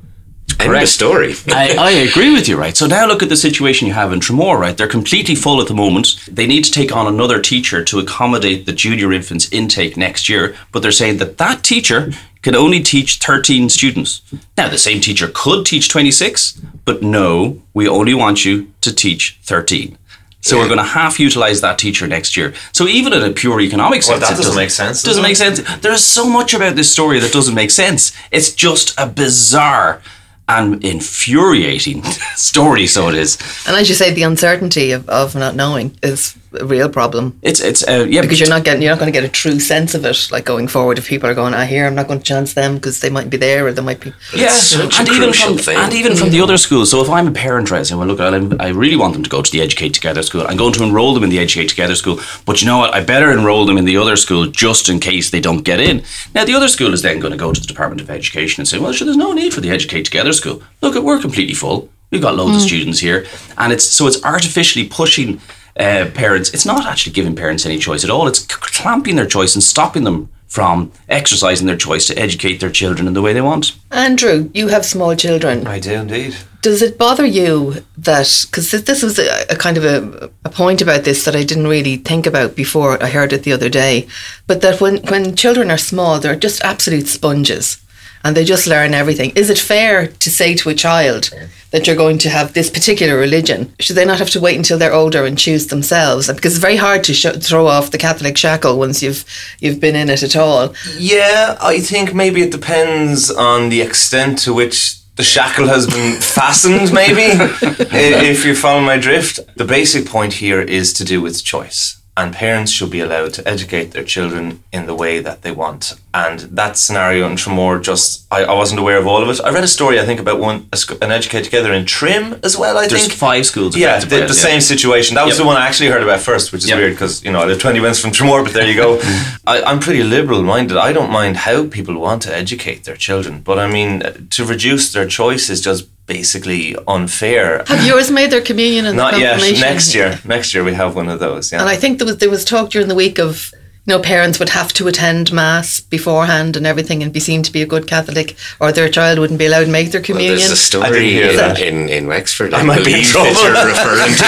End 0.60 0.74
of 0.74 0.88
story. 0.88 1.34
I, 1.48 1.76
I 1.76 1.90
agree 1.90 2.32
with 2.32 2.48
you, 2.48 2.56
right? 2.56 2.76
So 2.76 2.86
now 2.86 3.06
look 3.06 3.22
at 3.22 3.28
the 3.28 3.36
situation 3.36 3.88
you 3.88 3.94
have 3.94 4.12
in 4.12 4.20
Tramore, 4.20 4.58
right? 4.58 4.76
They're 4.76 4.88
completely 4.88 5.34
full 5.34 5.60
at 5.60 5.68
the 5.68 5.74
moment. 5.74 6.24
They 6.30 6.46
need 6.46 6.64
to 6.64 6.70
take 6.70 6.94
on 6.94 7.06
another 7.06 7.40
teacher 7.40 7.84
to 7.84 7.98
accommodate 7.98 8.66
the 8.66 8.72
junior 8.72 9.12
infants 9.12 9.50
intake 9.52 9.96
next 9.96 10.28
year, 10.28 10.54
but 10.70 10.82
they're 10.82 10.92
saying 10.92 11.18
that 11.18 11.38
that 11.38 11.62
teacher 11.62 12.12
can 12.42 12.54
only 12.54 12.80
teach 12.80 13.18
13 13.18 13.68
students. 13.68 14.22
Now, 14.56 14.68
the 14.68 14.78
same 14.78 15.00
teacher 15.00 15.30
could 15.32 15.64
teach 15.64 15.88
26, 15.88 16.60
but 16.84 17.02
no, 17.02 17.62
we 17.72 17.88
only 17.88 18.14
want 18.14 18.44
you 18.44 18.72
to 18.80 18.92
teach 18.94 19.38
13. 19.44 19.96
So 20.44 20.58
we're 20.58 20.66
going 20.66 20.78
to 20.78 20.84
half 20.84 21.20
utilize 21.20 21.60
that 21.60 21.78
teacher 21.78 22.08
next 22.08 22.36
year. 22.36 22.52
So 22.72 22.88
even 22.88 23.12
in 23.12 23.22
a 23.22 23.30
pure 23.30 23.60
economic 23.60 24.02
Well, 24.02 24.18
sense, 24.18 24.28
that 24.28 24.32
it 24.32 24.36
doesn't 24.38 24.56
make 24.56 24.70
sense, 24.70 25.02
Doesn't 25.04 25.22
does 25.22 25.28
make 25.28 25.36
sense. 25.36 25.80
There 25.82 25.92
is 25.92 26.02
so 26.02 26.28
much 26.28 26.52
about 26.52 26.74
this 26.74 26.92
story 26.92 27.20
that 27.20 27.32
doesn't 27.32 27.54
make 27.54 27.70
sense. 27.70 28.12
It's 28.32 28.52
just 28.52 28.92
a 28.98 29.06
bizarre 29.06 30.02
and 30.48 30.84
infuriating 30.84 32.02
story. 32.34 32.88
So 32.88 33.08
it 33.08 33.14
is. 33.14 33.38
And 33.68 33.76
as 33.76 33.88
you 33.88 33.94
say, 33.94 34.12
the 34.12 34.24
uncertainty 34.24 34.90
of, 34.90 35.08
of 35.08 35.36
not 35.36 35.54
knowing 35.54 35.96
is 36.02 36.36
a 36.60 36.64
real 36.64 36.88
problem 36.88 37.38
It's 37.42 37.60
it's 37.60 37.82
uh, 37.88 38.06
yeah 38.08 38.20
because 38.22 38.38
you're 38.40 38.48
not 38.48 38.64
getting 38.64 38.82
you're 38.82 38.92
not 38.92 38.98
going 38.98 39.12
to 39.12 39.18
get 39.20 39.24
a 39.24 39.32
true 39.32 39.58
sense 39.60 39.94
of 39.94 40.04
it 40.04 40.28
like 40.30 40.44
going 40.44 40.68
forward. 40.68 40.98
If 40.98 41.06
people 41.08 41.28
are 41.28 41.34
going, 41.34 41.54
I 41.54 41.64
hear 41.66 41.86
I'm 41.86 41.94
not 41.94 42.08
going 42.08 42.18
to 42.20 42.24
chance 42.24 42.54
them 42.54 42.74
because 42.74 43.00
they 43.00 43.10
might 43.10 43.30
be 43.30 43.36
there 43.36 43.66
or 43.66 43.72
they 43.72 43.82
might 43.82 44.00
be. 44.00 44.12
Yeah, 44.34 44.46
It's 44.46 44.54
such 44.68 44.96
a 44.96 45.00
and 45.00 45.08
even 45.08 45.22
crucial 45.22 45.48
from 45.48 45.58
thing. 45.58 45.76
and 45.78 45.92
even 45.92 46.16
from 46.16 46.30
the 46.30 46.40
other 46.40 46.58
schools. 46.58 46.90
So 46.90 47.00
if 47.02 47.08
I'm 47.10 47.28
a 47.28 47.32
parent, 47.32 47.70
right, 47.70 47.86
saying, 47.86 47.98
well, 47.98 48.08
look, 48.08 48.20
I'm, 48.20 48.60
I 48.60 48.68
really 48.68 48.96
want 48.96 49.12
them 49.14 49.22
to 49.22 49.30
go 49.30 49.40
to 49.42 49.50
the 49.50 49.60
Educate 49.62 49.94
Together 49.94 50.22
school. 50.22 50.44
I'm 50.48 50.56
going 50.56 50.72
to 50.74 50.82
enroll 50.84 51.14
them 51.14 51.24
in 51.24 51.30
the 51.30 51.38
Educate 51.38 51.68
Together 51.68 51.94
school, 51.94 52.20
but 52.46 52.60
you 52.60 52.66
know 52.66 52.78
what? 52.78 52.94
I 52.94 53.02
better 53.02 53.30
enroll 53.30 53.64
them 53.66 53.78
in 53.78 53.84
the 53.84 53.96
other 53.96 54.16
school 54.16 54.46
just 54.46 54.88
in 54.88 55.00
case 55.00 55.30
they 55.30 55.40
don't 55.40 55.62
get 55.62 55.80
in. 55.80 56.02
Now 56.34 56.44
the 56.44 56.54
other 56.54 56.68
school 56.68 56.92
is 56.92 57.02
then 57.02 57.18
going 57.20 57.32
to 57.32 57.38
go 57.38 57.52
to 57.52 57.60
the 57.60 57.66
Department 57.66 58.00
of 58.00 58.10
Education 58.10 58.60
and 58.60 58.68
say, 58.68 58.78
well, 58.78 58.92
sure, 58.92 59.04
there's 59.06 59.16
no 59.16 59.32
need 59.32 59.52
for 59.54 59.60
the 59.60 59.70
Educate 59.70 60.04
Together 60.04 60.32
school. 60.32 60.62
Look, 60.82 60.94
we're 61.02 61.20
completely 61.20 61.54
full. 61.54 61.88
We've 62.10 62.20
got 62.20 62.36
loads 62.36 62.56
of 62.56 62.62
students 62.62 62.98
here, 63.00 63.24
and 63.56 63.72
it's 63.72 63.86
so 63.86 64.06
it's 64.06 64.22
artificially 64.22 64.86
pushing. 64.86 65.40
Uh, 65.78 66.10
parents, 66.14 66.52
it's 66.52 66.66
not 66.66 66.86
actually 66.86 67.12
giving 67.12 67.34
parents 67.34 67.64
any 67.64 67.78
choice 67.78 68.04
at 68.04 68.10
all. 68.10 68.28
It's 68.28 68.40
c- 68.40 68.46
clamping 68.48 69.16
their 69.16 69.26
choice 69.26 69.54
and 69.54 69.62
stopping 69.62 70.04
them 70.04 70.28
from 70.46 70.92
exercising 71.08 71.66
their 71.66 71.78
choice 71.78 72.06
to 72.06 72.18
educate 72.18 72.60
their 72.60 72.70
children 72.70 73.08
in 73.08 73.14
the 73.14 73.22
way 73.22 73.32
they 73.32 73.40
want. 73.40 73.74
Andrew, 73.90 74.50
you 74.52 74.68
have 74.68 74.84
small 74.84 75.16
children. 75.16 75.66
I 75.66 75.80
do 75.80 75.92
indeed. 75.92 76.36
Does 76.60 76.82
it 76.82 76.98
bother 76.98 77.24
you 77.24 77.82
that 77.96 78.46
because 78.50 78.70
this 78.70 79.02
was 79.02 79.18
a, 79.18 79.46
a 79.48 79.56
kind 79.56 79.78
of 79.78 79.84
a, 79.84 80.30
a 80.44 80.50
point 80.50 80.82
about 80.82 81.04
this 81.04 81.24
that 81.24 81.34
I 81.34 81.42
didn't 81.42 81.68
really 81.68 81.96
think 81.96 82.26
about 82.26 82.54
before 82.54 83.02
I 83.02 83.08
heard 83.08 83.32
it 83.32 83.44
the 83.44 83.52
other 83.52 83.70
day, 83.70 84.06
but 84.46 84.60
that 84.60 84.78
when 84.80 84.98
when 85.08 85.34
children 85.36 85.70
are 85.70 85.78
small, 85.78 86.20
they're 86.20 86.36
just 86.36 86.62
absolute 86.62 87.08
sponges. 87.08 87.81
And 88.24 88.36
they 88.36 88.44
just 88.44 88.66
learn 88.66 88.94
everything. 88.94 89.32
Is 89.34 89.50
it 89.50 89.58
fair 89.58 90.06
to 90.06 90.30
say 90.30 90.54
to 90.54 90.68
a 90.68 90.74
child 90.74 91.30
that 91.72 91.86
you're 91.86 91.96
going 91.96 92.18
to 92.18 92.28
have 92.28 92.52
this 92.52 92.70
particular 92.70 93.16
religion? 93.16 93.74
Should 93.80 93.96
they 93.96 94.04
not 94.04 94.18
have 94.18 94.30
to 94.30 94.40
wait 94.40 94.56
until 94.56 94.78
they're 94.78 94.92
older 94.92 95.24
and 95.24 95.38
choose 95.38 95.66
themselves? 95.66 96.28
Because 96.32 96.54
it's 96.54 96.62
very 96.62 96.76
hard 96.76 97.02
to 97.04 97.14
sh- 97.14 97.38
throw 97.40 97.66
off 97.66 97.90
the 97.90 97.98
Catholic 97.98 98.36
shackle 98.36 98.78
once 98.78 99.02
you've 99.02 99.24
you've 99.58 99.80
been 99.80 99.96
in 99.96 100.08
it 100.08 100.22
at 100.22 100.36
all. 100.36 100.74
Yeah, 100.96 101.56
I 101.60 101.80
think 101.80 102.14
maybe 102.14 102.42
it 102.42 102.52
depends 102.52 103.30
on 103.30 103.70
the 103.70 103.80
extent 103.80 104.38
to 104.40 104.54
which 104.54 105.02
the 105.16 105.22
shackle 105.22 105.66
has 105.66 105.86
been 105.86 106.20
fastened, 106.20 106.92
maybe, 106.92 107.22
if 107.92 108.44
you 108.44 108.54
follow 108.54 108.80
my 108.80 108.98
drift. 108.98 109.40
The 109.56 109.64
basic 109.64 110.06
point 110.06 110.34
here 110.34 110.60
is 110.60 110.92
to 110.94 111.04
do 111.04 111.20
with 111.20 111.44
choice. 111.44 111.98
And 112.16 112.34
parents 112.34 112.70
should 112.70 112.90
be 112.90 113.00
allowed 113.00 113.32
to 113.34 113.48
educate 113.48 113.92
their 113.92 114.04
children 114.04 114.62
in 114.70 114.86
the 114.86 114.94
way 114.94 115.20
that 115.20 115.42
they 115.42 115.52
want. 115.52 115.94
And 116.14 116.40
that 116.40 116.76
scenario 116.76 117.26
in 117.26 117.36
Tramore, 117.36 117.82
just, 117.82 118.26
I, 118.30 118.44
I 118.44 118.52
wasn't 118.52 118.80
aware 118.80 118.98
of 118.98 119.06
all 119.06 119.22
of 119.22 119.28
it. 119.30 119.40
I 119.42 119.48
read 119.50 119.64
a 119.64 119.68
story, 119.68 119.98
I 119.98 120.04
think, 120.04 120.20
about 120.20 120.38
one, 120.38 120.68
a 120.70 120.76
sc- 120.76 121.02
an 121.02 121.10
Educate 121.10 121.42
Together 121.44 121.72
in 121.72 121.86
Trim 121.86 122.38
as 122.42 122.54
well, 122.56 122.76
I 122.76 122.86
There's 122.86 123.06
think. 123.06 123.18
five 123.18 123.46
schools. 123.46 123.74
Yeah, 123.76 123.98
the, 124.00 124.06
the 124.06 124.18
yeah. 124.18 124.26
same 124.32 124.60
situation. 124.60 125.14
That 125.14 125.24
was 125.24 125.34
Yep. 125.38 125.42
the 125.42 125.46
one 125.46 125.56
I 125.56 125.66
actually 125.66 125.88
heard 125.88 126.02
about 126.02 126.20
first, 126.20 126.52
which 126.52 126.64
is 126.64 126.68
Yep. 126.68 126.78
weird 126.78 126.92
because 126.92 127.24
you 127.24 127.32
know 127.32 127.40
I 127.40 127.46
live 127.46 127.60
twenty 127.60 127.80
minutes 127.80 127.98
from 127.98 128.10
Tramore, 128.10 128.44
but 128.44 128.52
there 128.52 128.68
you 128.68 128.74
go. 128.76 129.00
I, 129.46 129.62
I'm 129.62 129.80
pretty 129.80 130.02
liberal 130.02 130.42
minded. 130.42 130.76
I 130.76 130.92
don't 130.92 131.10
mind 131.10 131.38
how 131.38 131.66
people 131.66 131.96
want 131.98 132.20
to 132.22 132.36
educate 132.36 132.84
their 132.84 132.96
children, 132.96 133.40
but 133.40 133.58
I 133.58 133.66
mean 133.66 134.02
uh, 134.02 134.12
to 134.36 134.44
reduce 134.44 134.92
their 134.92 135.06
choice 135.08 135.48
is 135.48 135.60
just 135.62 135.88
basically 136.06 136.76
unfair. 136.86 137.64
Have 137.68 137.86
yours 137.86 138.10
made 138.10 138.30
their 138.30 138.42
communion 138.42 138.84
and 138.86 138.96
Not 138.96 139.14
the 139.14 139.20
yet. 139.20 139.40
Next 139.60 139.94
year, 139.94 140.18
next 140.26 140.52
year 140.52 140.62
we 140.62 140.74
have 140.74 140.94
one 140.94 141.08
of 141.08 141.20
those. 141.20 141.52
Yeah. 141.52 141.60
And 141.60 141.68
I 141.70 141.76
think 141.76 141.98
there 141.98 142.06
was 142.06 142.18
there 142.18 142.30
was 142.30 142.44
talk 142.44 142.70
during 142.70 142.88
the 142.88 142.94
week 142.94 143.18
of 143.18 143.52
you 143.84 143.92
know, 143.92 144.00
parents 144.00 144.38
would 144.38 144.50
have 144.50 144.72
to 144.74 144.86
attend 144.86 145.32
mass 145.32 145.80
beforehand 145.80 146.56
and 146.56 146.66
everything 146.68 147.02
and 147.02 147.12
be 147.12 147.18
seen 147.18 147.42
to 147.42 147.50
be 147.50 147.62
a 147.62 147.66
good 147.66 147.88
Catholic, 147.88 148.36
or 148.60 148.70
their 148.70 148.88
child 148.88 149.18
wouldn't 149.18 149.40
be 149.40 149.46
allowed 149.46 149.64
to 149.64 149.70
make 149.72 149.90
their 149.90 150.00
Well, 150.00 150.06
communion. 150.06 150.36
there's 150.38 150.50
a 150.50 150.52
I 150.52 150.54
story 150.54 150.90
didn't 150.90 151.08
hear 151.08 151.30
in, 151.30 151.36
that. 151.36 151.60
in, 151.60 151.88
in 151.88 152.06
Wexford, 152.06 152.54
I, 152.54 152.60
I 152.60 152.62
might 152.62 152.84
be 152.84 152.92
in 152.92 153.00
believe, 153.00 153.06
trouble. 153.08 153.32
that 153.32 153.42
you're 153.42 153.66
referring 153.74 154.14
to 154.14 154.22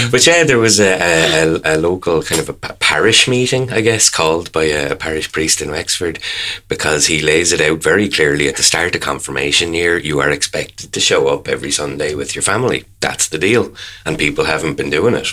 there. 0.00 0.10
but 0.12 0.24
yeah, 0.24 0.44
there 0.44 0.58
was 0.60 0.78
a, 0.78 0.92
a, 1.00 1.60
a, 1.64 1.76
a 1.76 1.76
local 1.78 2.22
kind 2.22 2.40
of 2.40 2.48
a 2.48 2.52
parish 2.54 3.26
meeting, 3.26 3.72
I 3.72 3.80
guess, 3.80 4.08
called 4.08 4.52
by 4.52 4.64
a, 4.64 4.94
parish 4.94 5.32
priest 5.32 5.60
in 5.60 5.70
Wexford 5.72 6.20
because 6.68 7.06
he 7.06 7.20
lays 7.20 7.50
it 7.52 7.60
out 7.60 7.82
very 7.82 8.08
clearly 8.08 8.48
at 8.48 8.56
the 8.56 8.62
start 8.62 8.94
of 8.94 9.00
confirmation 9.00 9.74
year. 9.74 9.98
You 9.98 10.20
are 10.20 10.30
expected 10.30 10.92
to 10.92 11.00
show 11.00 11.26
up 11.26 11.48
every 11.48 11.72
Sunday 11.72 12.14
with 12.14 12.36
your 12.36 12.42
family. 12.42 12.84
That's 13.00 13.28
the 13.28 13.38
deal. 13.38 13.74
And 14.06 14.16
people 14.16 14.44
haven't 14.44 14.76
been 14.76 14.90
doing 14.90 15.14
it. 15.14 15.26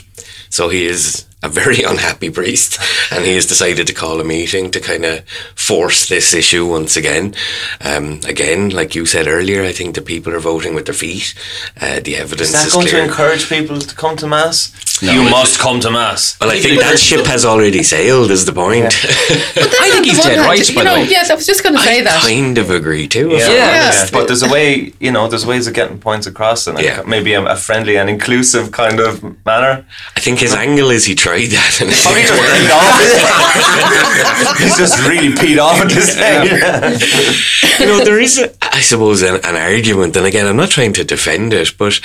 So 0.50 0.70
he 0.70 0.86
is 0.88 1.27
a 1.44 1.50
very 1.50 1.84
unhappy 1.88 2.30
priest 2.30 2.80
and 3.12 3.24
he 3.26 3.34
has 3.36 3.46
decided 3.46 3.86
to 3.88 3.94
call 3.94 4.20
a 4.20 4.24
meeting 4.24 4.72
to 4.72 4.80
kind 4.80 5.06
of 5.06 5.28
force 5.56 6.08
this 6.10 6.34
issue 6.34 6.66
once 6.66 6.98
again. 6.98 7.36
Um, 7.82 8.20
again, 8.26 8.70
like 8.70 8.96
you 8.96 9.06
said 9.06 9.28
earlier, 9.28 9.64
I 9.64 9.72
think 9.72 9.96
the 9.96 10.02
people 10.02 10.34
are 10.34 10.40
voting 10.40 10.74
with 10.74 10.86
their 10.86 10.96
feet. 10.96 11.36
Uh, 11.80 12.00
the 12.00 12.16
evidence 12.18 12.50
Is 12.50 12.54
that 12.54 12.68
is 12.68 12.74
going 12.74 12.88
clear. 12.88 13.02
to 13.04 13.08
encourage 13.08 13.50
people 13.50 13.80
to 13.80 13.96
come 13.96 14.16
to 14.18 14.28
mass? 14.28 14.74
No, 15.04 15.12
you 15.14 15.28
it- 15.28 15.30
must 15.30 15.60
come 15.60 15.80
to 15.82 15.92
mass. 15.92 16.38
well, 16.42 16.50
I 16.50 16.60
think 16.60 16.80
that 16.82 16.98
ship 16.98 17.26
has 17.28 17.46
already 17.46 17.84
sailed, 17.84 18.32
is 18.32 18.46
the 18.46 18.54
point. 18.54 18.86
I 19.06 19.90
think 19.92 20.06
he's 20.08 20.20
dead 20.24 20.40
right, 20.40 20.58
hand, 20.66 20.76
by 20.76 20.82
you 20.82 20.86
know. 20.86 20.96
Yes, 21.10 21.30
I 21.30 21.36
was 21.36 21.46
just 21.46 21.62
going 21.64 21.76
to 21.76 21.82
say 21.82 22.00
I 22.00 22.04
that. 22.04 22.22
kind 22.24 22.58
of 22.58 22.72
agree 22.72 23.08
too. 23.08 23.32
if 23.32 23.40
Yeah, 23.42 23.46
I'm 23.48 23.54
Yeah. 23.56 23.84
honest. 23.94 24.12
But 24.14 24.28
there's 24.28 24.42
a 24.42 24.50
way, 24.50 24.94
you 25.00 25.12
know, 25.12 25.28
there's 25.28 25.46
ways 25.46 25.68
of 25.68 25.76
getting 25.76 26.00
points 26.00 26.26
across 26.26 26.66
in 26.68 26.78
a, 26.78 26.82
Yeah. 26.82 27.04
maybe 27.06 27.34
a, 27.34 27.46
a 27.46 27.56
friendly 27.56 27.96
and 27.98 28.10
inclusive 28.10 28.72
kind 28.72 29.00
of 29.00 29.22
manner. 29.46 29.86
I 30.16 30.20
think 30.20 30.40
his 30.40 30.56
angle 30.56 30.90
is 30.90 31.06
he 31.06 31.14
tried 31.14 31.37
that 31.46 31.82
and 31.82 31.92
it 31.92 31.98
Probably 32.02 32.24
didn't 32.24 32.38
just 32.38 32.58
peed 32.58 32.72
off. 32.74 34.58
He's 34.58 34.78
just 34.78 35.08
really 35.08 35.30
peed 35.30 35.62
off 35.62 35.80
at 35.80 35.90
this 35.90 36.16
thing. 36.18 36.44
you 37.80 37.86
know, 37.86 38.04
there 38.04 38.20
is, 38.20 38.40
a, 38.40 38.52
I 38.62 38.82
suppose, 38.82 39.22
an, 39.22 39.36
an 39.44 39.56
argument, 39.56 40.16
and 40.16 40.26
again, 40.26 40.48
I'm 40.48 40.58
not 40.58 40.70
trying 40.70 40.94
to 40.94 41.04
defend 41.04 41.54
it, 41.54 41.78
but 41.78 42.00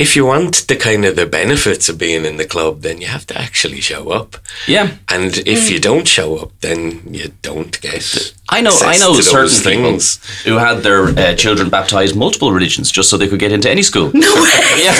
if 0.00 0.16
you 0.16 0.24
want 0.24 0.66
the 0.66 0.76
kind 0.76 1.04
of 1.04 1.14
the 1.14 1.26
benefits 1.26 1.90
of 1.90 1.98
being 1.98 2.24
in 2.24 2.38
the 2.38 2.46
club, 2.46 2.80
then 2.80 3.02
you 3.02 3.06
have 3.06 3.26
to 3.26 3.38
actually 3.38 3.82
show 3.82 4.08
up. 4.10 4.36
Yeah. 4.66 4.96
And 5.08 5.36
if 5.46 5.70
you 5.70 5.78
mm. 5.78 5.82
don't 5.82 6.08
show 6.08 6.38
up, 6.38 6.52
then 6.60 7.12
you 7.12 7.32
don't 7.42 7.78
get. 7.82 8.34
I 8.52 8.60
know, 8.62 8.76
I 8.82 8.98
know 8.98 9.14
certain 9.20 9.48
things. 9.48 10.18
people 10.18 10.52
who 10.52 10.58
had 10.58 10.82
their 10.82 11.04
uh, 11.06 11.34
children 11.36 11.70
baptized 11.70 12.16
multiple 12.16 12.52
religions 12.52 12.90
just 12.90 13.08
so 13.08 13.16
they 13.16 13.28
could 13.28 13.38
get 13.38 13.52
into 13.52 13.70
any 13.70 13.82
school. 13.82 14.10
No 14.12 14.34
way. 14.34 14.50
Yeah, 14.80 14.94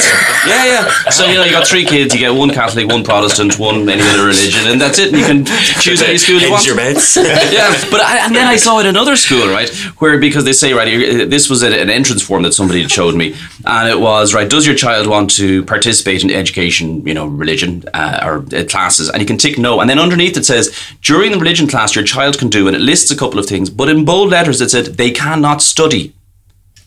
yeah, 0.47 0.65
yeah. 0.67 1.11
So 1.11 1.25
you 1.25 1.35
know, 1.35 1.45
you 1.45 1.53
got 1.53 1.67
three 1.67 1.85
kids. 1.85 2.13
You 2.13 2.21
get 2.21 2.35
one 2.35 2.51
Catholic, 2.51 2.87
one 2.87 3.03
Protestant, 3.03 3.59
one 3.59 3.89
any 3.89 4.03
other 4.03 4.27
religion, 4.27 4.71
and 4.71 4.81
that's 4.81 4.99
it. 4.99 5.09
And 5.09 5.19
you 5.19 5.25
can 5.25 5.45
choose 5.81 6.03
any 6.03 6.19
school 6.19 6.35
you 6.35 6.41
Hedge 6.43 6.51
want. 6.51 6.67
your 6.67 6.77
bets. 6.77 7.17
yeah, 7.17 7.73
but 7.91 8.01
I, 8.03 8.27
and 8.27 8.35
then 8.35 8.47
I 8.47 8.57
saw 8.57 8.79
it 8.79 8.83
in 8.83 8.89
another 8.91 9.17
school, 9.17 9.49
right, 9.49 9.71
where 10.01 10.19
because 10.19 10.45
they 10.45 10.53
say, 10.53 10.75
right, 10.75 10.87
here, 10.87 11.25
this 11.25 11.49
was 11.49 11.63
an 11.63 11.73
an 11.73 11.89
entrance 11.89 12.23
form 12.23 12.43
that 12.43 12.53
somebody 12.53 12.83
had 12.83 12.91
showed 12.91 13.15
me, 13.15 13.35
and 13.65 13.89
it 13.89 13.99
was 13.99 14.35
right. 14.35 14.49
Does 14.51 14.67
your 14.67 14.77
child 14.77 15.07
want 15.07 15.31
to 15.37 15.65
participate 15.65 16.23
in 16.23 16.31
education, 16.31 17.07
you 17.07 17.15
know, 17.15 17.27
religion 17.27 17.85
uh, 17.95 18.21
or 18.23 18.39
uh, 18.55 18.65
classes? 18.69 19.09
And 19.09 19.21
you 19.23 19.27
can 19.27 19.39
tick 19.39 19.59
no, 19.59 19.81
and 19.81 19.89
then 19.89 19.99
underneath 19.99 20.37
it 20.37 20.45
says 20.45 20.71
during 21.01 21.33
the 21.33 21.39
religion 21.39 21.67
class, 21.67 21.95
your 21.95 22.05
child 22.05 22.39
can 22.39 22.49
do, 22.49 22.67
and 22.69 22.77
it 22.77 22.81
lists 22.83 23.11
a 23.11 23.17
couple 23.17 23.40
of 23.41 23.47
things, 23.47 23.69
but 23.69 23.89
in 23.89 24.05
bold 24.05 24.31
letters 24.31 24.61
it 24.61 24.71
said 24.71 24.87
they 24.97 25.11
cannot 25.11 25.61
study. 25.61 26.15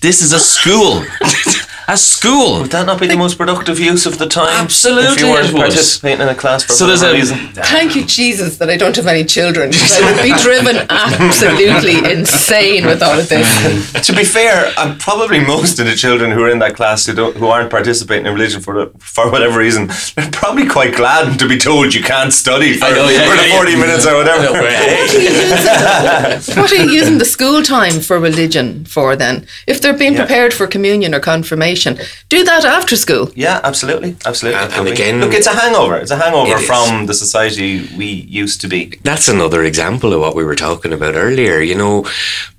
This 0.02 0.22
is 0.22 0.32
a 0.32 0.40
school. 0.40 1.04
a 1.88 1.98
school. 1.98 2.62
Would 2.62 2.72
that 2.72 2.86
not 2.86 3.00
be 3.00 3.08
the 3.08 3.18
most 3.18 3.38
productive 3.38 3.80
use 3.80 4.06
of 4.06 4.18
the 4.18 4.28
time? 4.28 4.64
Absolutely 4.66 5.14
If 5.14 5.20
you 5.20 5.28
weren't 5.32 5.56
participating 5.56 6.22
in 6.22 6.28
a 6.30 6.36
class 6.36 6.64
for 6.64 6.74
So 6.74 6.88
there's 6.88 7.02
whatever 7.02 7.18
a- 7.18 7.20
reason. 7.20 7.38
Thank 7.54 7.96
you, 7.96 8.06
Jesus, 8.06 8.58
that 8.58 8.70
I 8.70 8.78
don't 8.78 8.96
have 8.96 9.08
any 9.08 9.26
children. 9.26 9.72
I 9.74 10.02
would 10.14 10.24
be 10.24 10.34
driven 10.44 10.78
absolutely 10.90 12.10
insane 12.12 12.86
with 12.86 13.02
all 13.04 13.18
of 13.20 13.28
this. 13.30 13.48
to 14.08 14.14
be 14.14 14.24
fair, 14.24 14.72
I'm 14.78 14.98
probably 14.98 15.40
most 15.40 15.80
of 15.80 15.86
the 15.86 15.96
children 15.96 16.32
who 16.32 16.42
are 16.44 16.50
in 16.50 16.60
that 16.60 16.76
class 16.76 17.06
who 17.06 17.14
don't, 17.14 17.36
who 17.36 17.48
aren't 17.48 17.70
participating 17.70 18.26
in 18.28 18.34
religion 18.34 18.62
for 18.62 18.74
the, 18.86 18.92
for 19.00 19.30
whatever 19.32 19.60
reason, 19.60 19.90
they're 20.16 20.30
probably 20.32 20.68
quite 20.68 20.96
glad 20.96 21.38
to 21.40 21.48
be 21.48 21.58
told 21.58 21.94
you 21.94 22.02
can't 22.04 22.32
study 22.34 22.74
for, 22.78 22.90
know, 22.90 23.10
yeah, 23.10 23.30
for 23.30 23.36
the 23.36 23.48
yeah, 23.50 23.58
40 23.58 23.76
minutes 23.76 24.06
or 24.06 24.16
whatever. 24.16 24.52
What 24.54 24.64
are, 24.64 25.16
you 25.16 25.30
using, 25.30 26.62
what 26.62 26.72
are 26.72 26.76
you 26.76 26.92
using 26.92 27.18
the 27.18 27.26
school 27.26 27.62
time 27.64 28.00
for 28.02 28.20
religion 28.20 28.86
for 28.86 29.16
then? 29.16 29.46
If 29.68 29.82
they're 29.82 29.98
being 29.98 30.14
Yeah. 30.14 30.20
prepared 30.26 30.54
for 30.54 30.68
communion 30.68 31.14
or 31.14 31.20
confirmation, 31.20 31.73
do 32.30 32.44
that 32.44 32.66
after 32.66 32.96
school. 32.96 33.32
Yeah, 33.36 33.60
absolutely, 33.64 34.16
absolutely. 34.26 34.60
And- 34.62 34.74
and 34.74 34.88
again- 34.88 35.20
look, 35.22 35.34
it's 35.34 35.48
a 35.48 35.56
hangover. 35.62 35.98
It's 35.98 36.12
a 36.12 36.18
hangover 36.18 36.52
It 36.52 36.62
is. 36.62 36.66
from 36.68 37.06
the 37.08 37.14
society 37.14 37.90
we 37.98 38.08
used 38.44 38.62
to 38.62 38.68
be. 38.68 38.82
That's 39.04 39.28
another 39.28 39.64
example 39.64 40.14
of 40.14 40.20
what 40.22 40.36
we 40.36 40.44
were 40.44 40.56
talking 40.56 40.94
about 40.94 41.16
earlier. 41.16 41.60
You 41.62 41.76
know, 41.76 42.06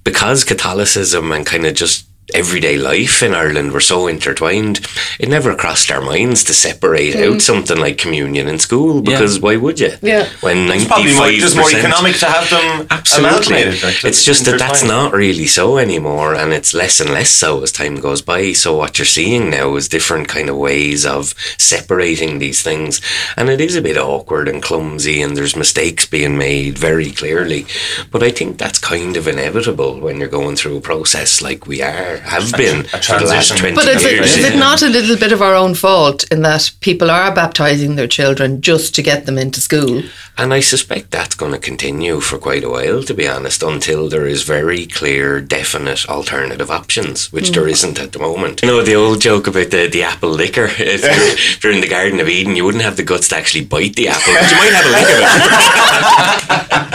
because 0.04 0.44
Catholicism 0.44 1.32
and 1.32 1.44
kind 1.46 1.66
of 1.66 1.74
just 1.74 2.04
everyday 2.32 2.78
life 2.78 3.22
in 3.22 3.34
Ireland 3.34 3.72
were 3.72 3.80
so 3.80 4.06
intertwined, 4.06 4.80
it 5.18 5.28
never 5.28 5.54
crossed 5.54 5.90
our 5.90 6.00
minds 6.00 6.44
to 6.44 6.54
separate 6.54 7.16
out 7.16 7.34
hmm. 7.34 7.38
something 7.38 7.78
like 7.78 7.98
communion 7.98 8.48
in 8.48 8.58
school 8.58 9.02
because 9.02 9.40
why 9.40 9.56
would 9.56 9.80
you? 9.80 9.92
Yeah. 10.00 10.28
When 10.40 10.68
It's 10.70 10.84
95% 10.84 11.38
just 11.38 11.56
more 11.56 11.70
economic 11.70 12.16
to 12.16 12.26
have 12.26 12.48
them 12.48 12.86
Absolutely. 12.90 13.28
amalgamated. 13.28 13.82
like, 13.82 14.04
it's 14.04 14.24
just 14.24 14.44
that 14.46 14.58
that's 14.58 14.82
not 14.82 15.12
really 15.12 15.46
so 15.46 15.78
anymore, 15.78 16.34
and 16.34 16.52
it's 16.52 16.72
less 16.72 17.00
and 17.00 17.10
less 17.10 17.30
so 17.30 17.62
as 17.62 17.72
time 17.72 17.96
goes 17.96 18.22
by. 18.22 18.52
So 18.52 18.76
what 18.76 18.98
you're 18.98 19.06
seeing 19.06 19.50
now 19.50 19.76
is 19.76 19.88
different 19.88 20.28
kind 20.28 20.48
of 20.48 20.56
ways 20.56 21.04
of 21.04 21.34
separating 21.58 22.38
these 22.38 22.62
things, 22.62 23.00
and 23.36 23.50
it 23.50 23.60
is 23.60 23.76
a 23.76 23.82
bit 23.82 23.98
awkward 23.98 24.48
and 24.48 24.62
clumsy, 24.62 25.20
and 25.20 25.36
there's 25.36 25.56
mistakes 25.56 26.06
being 26.06 26.38
made 26.38 26.78
very 26.78 27.10
clearly. 27.10 27.66
But 28.10 28.22
I 28.22 28.30
think 28.30 28.58
that's 28.58 28.78
kind 28.78 29.16
of 29.16 29.28
inevitable 29.28 30.00
when 30.00 30.18
you're 30.18 30.28
going 30.28 30.56
through 30.56 30.78
a 30.78 30.80
process 30.80 31.42
like 31.42 31.66
we 31.66 31.82
are 31.82 32.13
have 32.18 32.52
been 32.52 32.80
a 32.80 32.84
for 33.02 33.18
the 33.18 33.26
last 33.26 33.48
transition. 33.48 33.56
twenty 33.56 33.74
But 33.74 33.88
is 33.88 34.04
it, 34.04 34.12
years. 34.12 34.36
is 34.36 34.44
it 34.44 34.56
not 34.58 34.82
a 34.82 34.88
little 34.88 35.16
bit 35.16 35.32
of 35.32 35.42
our 35.42 35.54
own 35.54 35.74
fault 35.74 36.24
in 36.32 36.42
that 36.42 36.70
people 36.80 37.10
are 37.10 37.34
baptizing 37.34 37.96
their 37.96 38.08
children 38.08 38.60
just 38.60 38.94
to 38.96 39.02
get 39.02 39.26
them 39.26 39.38
into 39.38 39.60
school? 39.60 40.02
And 40.36 40.52
I 40.52 40.58
suspect 40.60 41.12
that's 41.12 41.36
going 41.36 41.52
to 41.52 41.58
continue 41.58 42.18
for 42.18 42.38
quite 42.38 42.64
a 42.64 42.68
while, 42.68 43.04
to 43.04 43.14
be 43.14 43.28
honest, 43.28 43.62
until 43.62 44.08
there 44.08 44.26
is 44.26 44.42
very 44.42 44.84
clear, 44.84 45.40
definite 45.40 46.08
alternative 46.08 46.72
options, 46.72 47.32
which 47.32 47.52
there 47.52 47.62
mm. 47.64 47.70
isn't 47.70 48.00
at 48.00 48.10
the 48.12 48.18
moment. 48.18 48.60
You 48.62 48.68
know, 48.68 48.82
the 48.82 48.96
old 48.96 49.20
joke 49.20 49.46
about 49.46 49.70
the, 49.70 49.86
the 49.86 50.02
apple 50.02 50.30
liquor. 50.30 50.68
If 50.94 51.02
you're, 51.02 51.12
if 51.12 51.64
you're 51.64 51.72
in 51.72 51.80
the 51.80 51.88
Garden 51.88 52.20
of 52.20 52.28
Eden, 52.28 52.56
you 52.56 52.64
wouldn't 52.64 52.84
have 52.84 52.96
the 52.96 53.02
guts 53.04 53.28
to 53.28 53.36
actually 53.36 53.64
bite 53.64 53.94
the 53.96 54.08
apple, 54.08 54.34
but 54.34 54.50
you 54.50 54.56
might 54.56 54.72
have 54.72 54.86
a 54.86 54.90
lick 54.90 55.08
of 55.10 55.18
it. 55.20 56.84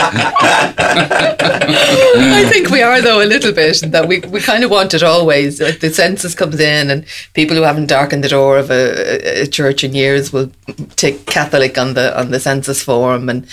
I 0.92 2.48
think 2.48 2.70
we 2.70 2.82
are 2.82 3.00
though 3.00 3.22
a 3.22 3.26
little 3.26 3.52
bit 3.52 3.80
that 3.86 4.08
we, 4.08 4.20
we 4.20 4.40
kind 4.40 4.64
of 4.64 4.70
want 4.70 4.94
it 4.94 5.02
always. 5.02 5.60
Like 5.60 5.80
the 5.80 5.90
census 5.90 6.34
comes 6.34 6.60
in 6.60 6.90
and 6.90 7.04
people 7.34 7.56
who 7.56 7.62
haven't 7.62 7.86
darkened 7.86 8.24
the 8.24 8.28
door 8.28 8.58
of 8.58 8.70
a, 8.70 9.40
a, 9.40 9.42
a 9.42 9.46
church 9.46 9.84
in 9.84 9.94
years 9.94 10.32
will 10.32 10.50
tick 10.96 11.26
Catholic 11.26 11.78
on 11.78 11.94
the 11.94 12.18
on 12.18 12.30
the 12.30 12.40
census 12.40 12.82
form 12.82 13.29
and 13.30 13.46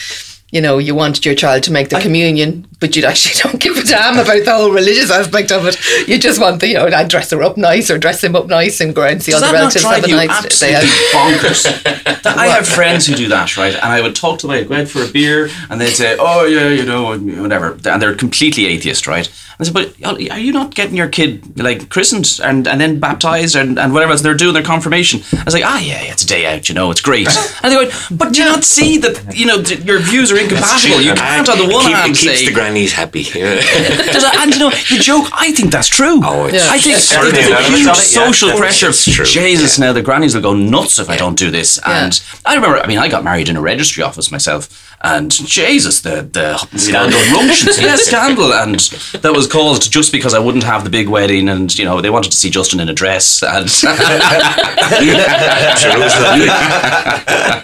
you 0.51 0.61
know 0.61 0.77
you 0.77 0.95
want 0.95 1.25
your 1.25 1.35
child 1.35 1.63
to 1.63 1.71
make 1.71 1.89
the 1.89 1.99
communion 1.99 2.67
but 2.79 2.95
you 2.95 3.03
actually 3.05 3.35
don't 3.43 3.59
give 3.61 3.75
a 3.77 3.83
damn 3.83 4.19
about 4.19 4.43
the 4.45 4.51
whole 4.53 4.71
religious 4.71 5.09
aspect 5.11 5.51
of 5.51 5.65
it. 5.65 5.77
You 6.07 6.17
just 6.19 6.39
want 6.39 6.59
the 6.61 6.67
you 6.67 6.73
know 6.75 6.85
I'd 6.87 7.07
dress 7.09 7.31
her 7.31 7.41
up 7.43 7.57
nice 7.57 7.89
or 7.89 7.97
dress 7.97 8.23
him 8.23 8.35
up 8.35 8.47
nice 8.47 8.79
and 8.81 8.93
go 8.93 9.01
around 9.01 9.13
and 9.13 9.23
see 9.23 9.31
Does 9.31 9.43
all 9.43 9.49
the 9.49 9.53
not 9.53 9.59
relatives 9.59 9.83
have 9.85 10.03
a 10.03 10.09
you 10.09 10.15
nice 10.15 10.59
day 10.59 10.73
absolutely 10.75 11.07
out. 11.13 11.31
bonkers? 11.31 12.27
I 12.37 12.47
have 12.47 12.67
friends 12.67 13.07
who 13.07 13.15
do 13.15 13.29
that, 13.29 13.55
right? 13.57 13.73
And 13.73 13.85
I 13.85 14.01
would 14.01 14.15
talk 14.15 14.39
to 14.39 14.47
them, 14.47 14.55
I'd 14.55 14.67
go 14.67 14.75
out 14.75 14.87
for 14.89 15.01
a 15.03 15.07
beer, 15.07 15.49
and 15.69 15.79
they'd 15.79 15.91
say, 15.91 16.17
"Oh 16.19 16.45
yeah, 16.45 16.69
you 16.69 16.83
know, 16.83 17.17
whatever," 17.41 17.77
and 17.85 18.01
they're 18.01 18.15
completely 18.15 18.65
atheist, 18.67 19.07
right? 19.07 19.25
And 19.27 19.35
I 19.59 19.63
said, 19.63 19.73
"But 19.73 20.31
are 20.31 20.39
you 20.39 20.51
not 20.51 20.75
getting 20.75 20.95
your 20.97 21.07
kid 21.07 21.57
like 21.57 21.89
christened 21.89 22.39
and, 22.43 22.67
and 22.67 22.79
then 22.81 22.99
baptized 22.99 23.55
and, 23.55 23.79
and 23.79 23.93
whatever 23.93 24.11
else 24.11 24.21
they're 24.21 24.35
doing 24.35 24.53
their 24.53 24.63
confirmation?" 24.63 25.21
I 25.39 25.43
was 25.45 25.53
like, 25.53 25.63
"Ah, 25.65 25.79
yeah, 25.79 26.03
yeah, 26.03 26.11
it's 26.11 26.23
a 26.23 26.27
day 26.27 26.45
out, 26.53 26.67
you 26.69 26.75
know, 26.75 26.91
it's 26.91 27.01
great." 27.01 27.27
And 27.63 27.71
they 27.73 27.85
go, 27.85 27.91
"But 28.11 28.33
do 28.33 28.41
you 28.43 28.45
not 28.49 28.63
see 28.65 28.97
that 28.99 29.35
you 29.35 29.45
know 29.45 29.57
your 29.59 29.99
views 29.99 30.31
are 30.31 30.37
incompatible? 30.37 31.01
You 31.01 31.13
can't 31.13 31.47
on 31.49 31.57
the 31.57 31.73
one 31.73 31.85
Keep- 31.85 31.95
hand 31.95 32.15
keeps 32.15 32.39
say." 32.39 32.45
The 32.67 32.73
grannies 32.73 32.93
happy. 32.93 33.23
Does 33.23 34.23
that- 34.23 34.37
and 34.41 34.53
you 34.53 34.59
know 34.59 34.69
the 34.69 34.97
joke. 35.01 35.27
I 35.33 35.51
think 35.51 35.71
that's 35.71 35.87
true. 35.87 36.21
Oh, 36.23 36.47
it's- 36.47 36.65
Yeah. 36.65 36.71
I 36.71 36.79
think 36.79 36.97
It's 36.97 37.09
there's 37.09 37.49
a 37.49 37.63
huge 37.63 37.87
of 37.87 37.97
it, 37.97 38.13
yeah. 38.13 38.25
social 38.25 38.49
It's 38.49 38.59
pressure. 38.59 38.91
true, 38.91 39.25
Jesus, 39.25 39.79
now 39.79 39.93
the 39.93 40.01
grannies 40.01 40.35
will 40.35 40.41
go 40.41 40.53
nuts 40.53 40.99
if 40.99 41.09
I 41.09 41.15
don't 41.17 41.37
do 41.37 41.49
this. 41.51 41.79
Yeah. 41.85 42.05
And 42.05 42.21
I 42.45 42.55
remember, 42.55 42.79
I 42.79 42.87
mean, 42.87 42.97
I 42.99 43.07
got 43.07 43.23
married 43.23 43.49
in 43.49 43.55
a 43.57 43.61
registry 43.61 44.03
office 44.03 44.31
myself, 44.31 44.86
and 45.01 45.31
Jesus, 45.31 46.01
the 46.01 46.27
the 46.31 46.57
scandal, 46.77 47.19
runctions, 47.31 47.79
yeah, 47.81 47.95
scandal, 47.97 48.51
and 48.53 48.79
that 49.21 49.33
was 49.33 49.47
caused 49.47 49.91
just 49.91 50.11
because 50.11 50.33
I 50.33 50.39
wouldn't 50.39 50.63
have 50.63 50.83
the 50.83 50.89
big 50.89 51.07
wedding, 51.07 51.49
and 51.49 51.77
you 51.77 51.85
know 51.85 52.01
they 52.01 52.09
wanted 52.09 52.31
to 52.31 52.37
see 52.37 52.49
Justin 52.49 52.79
in 52.79 52.89
a 52.89 52.93
dress, 52.93 53.43
and 53.43 53.67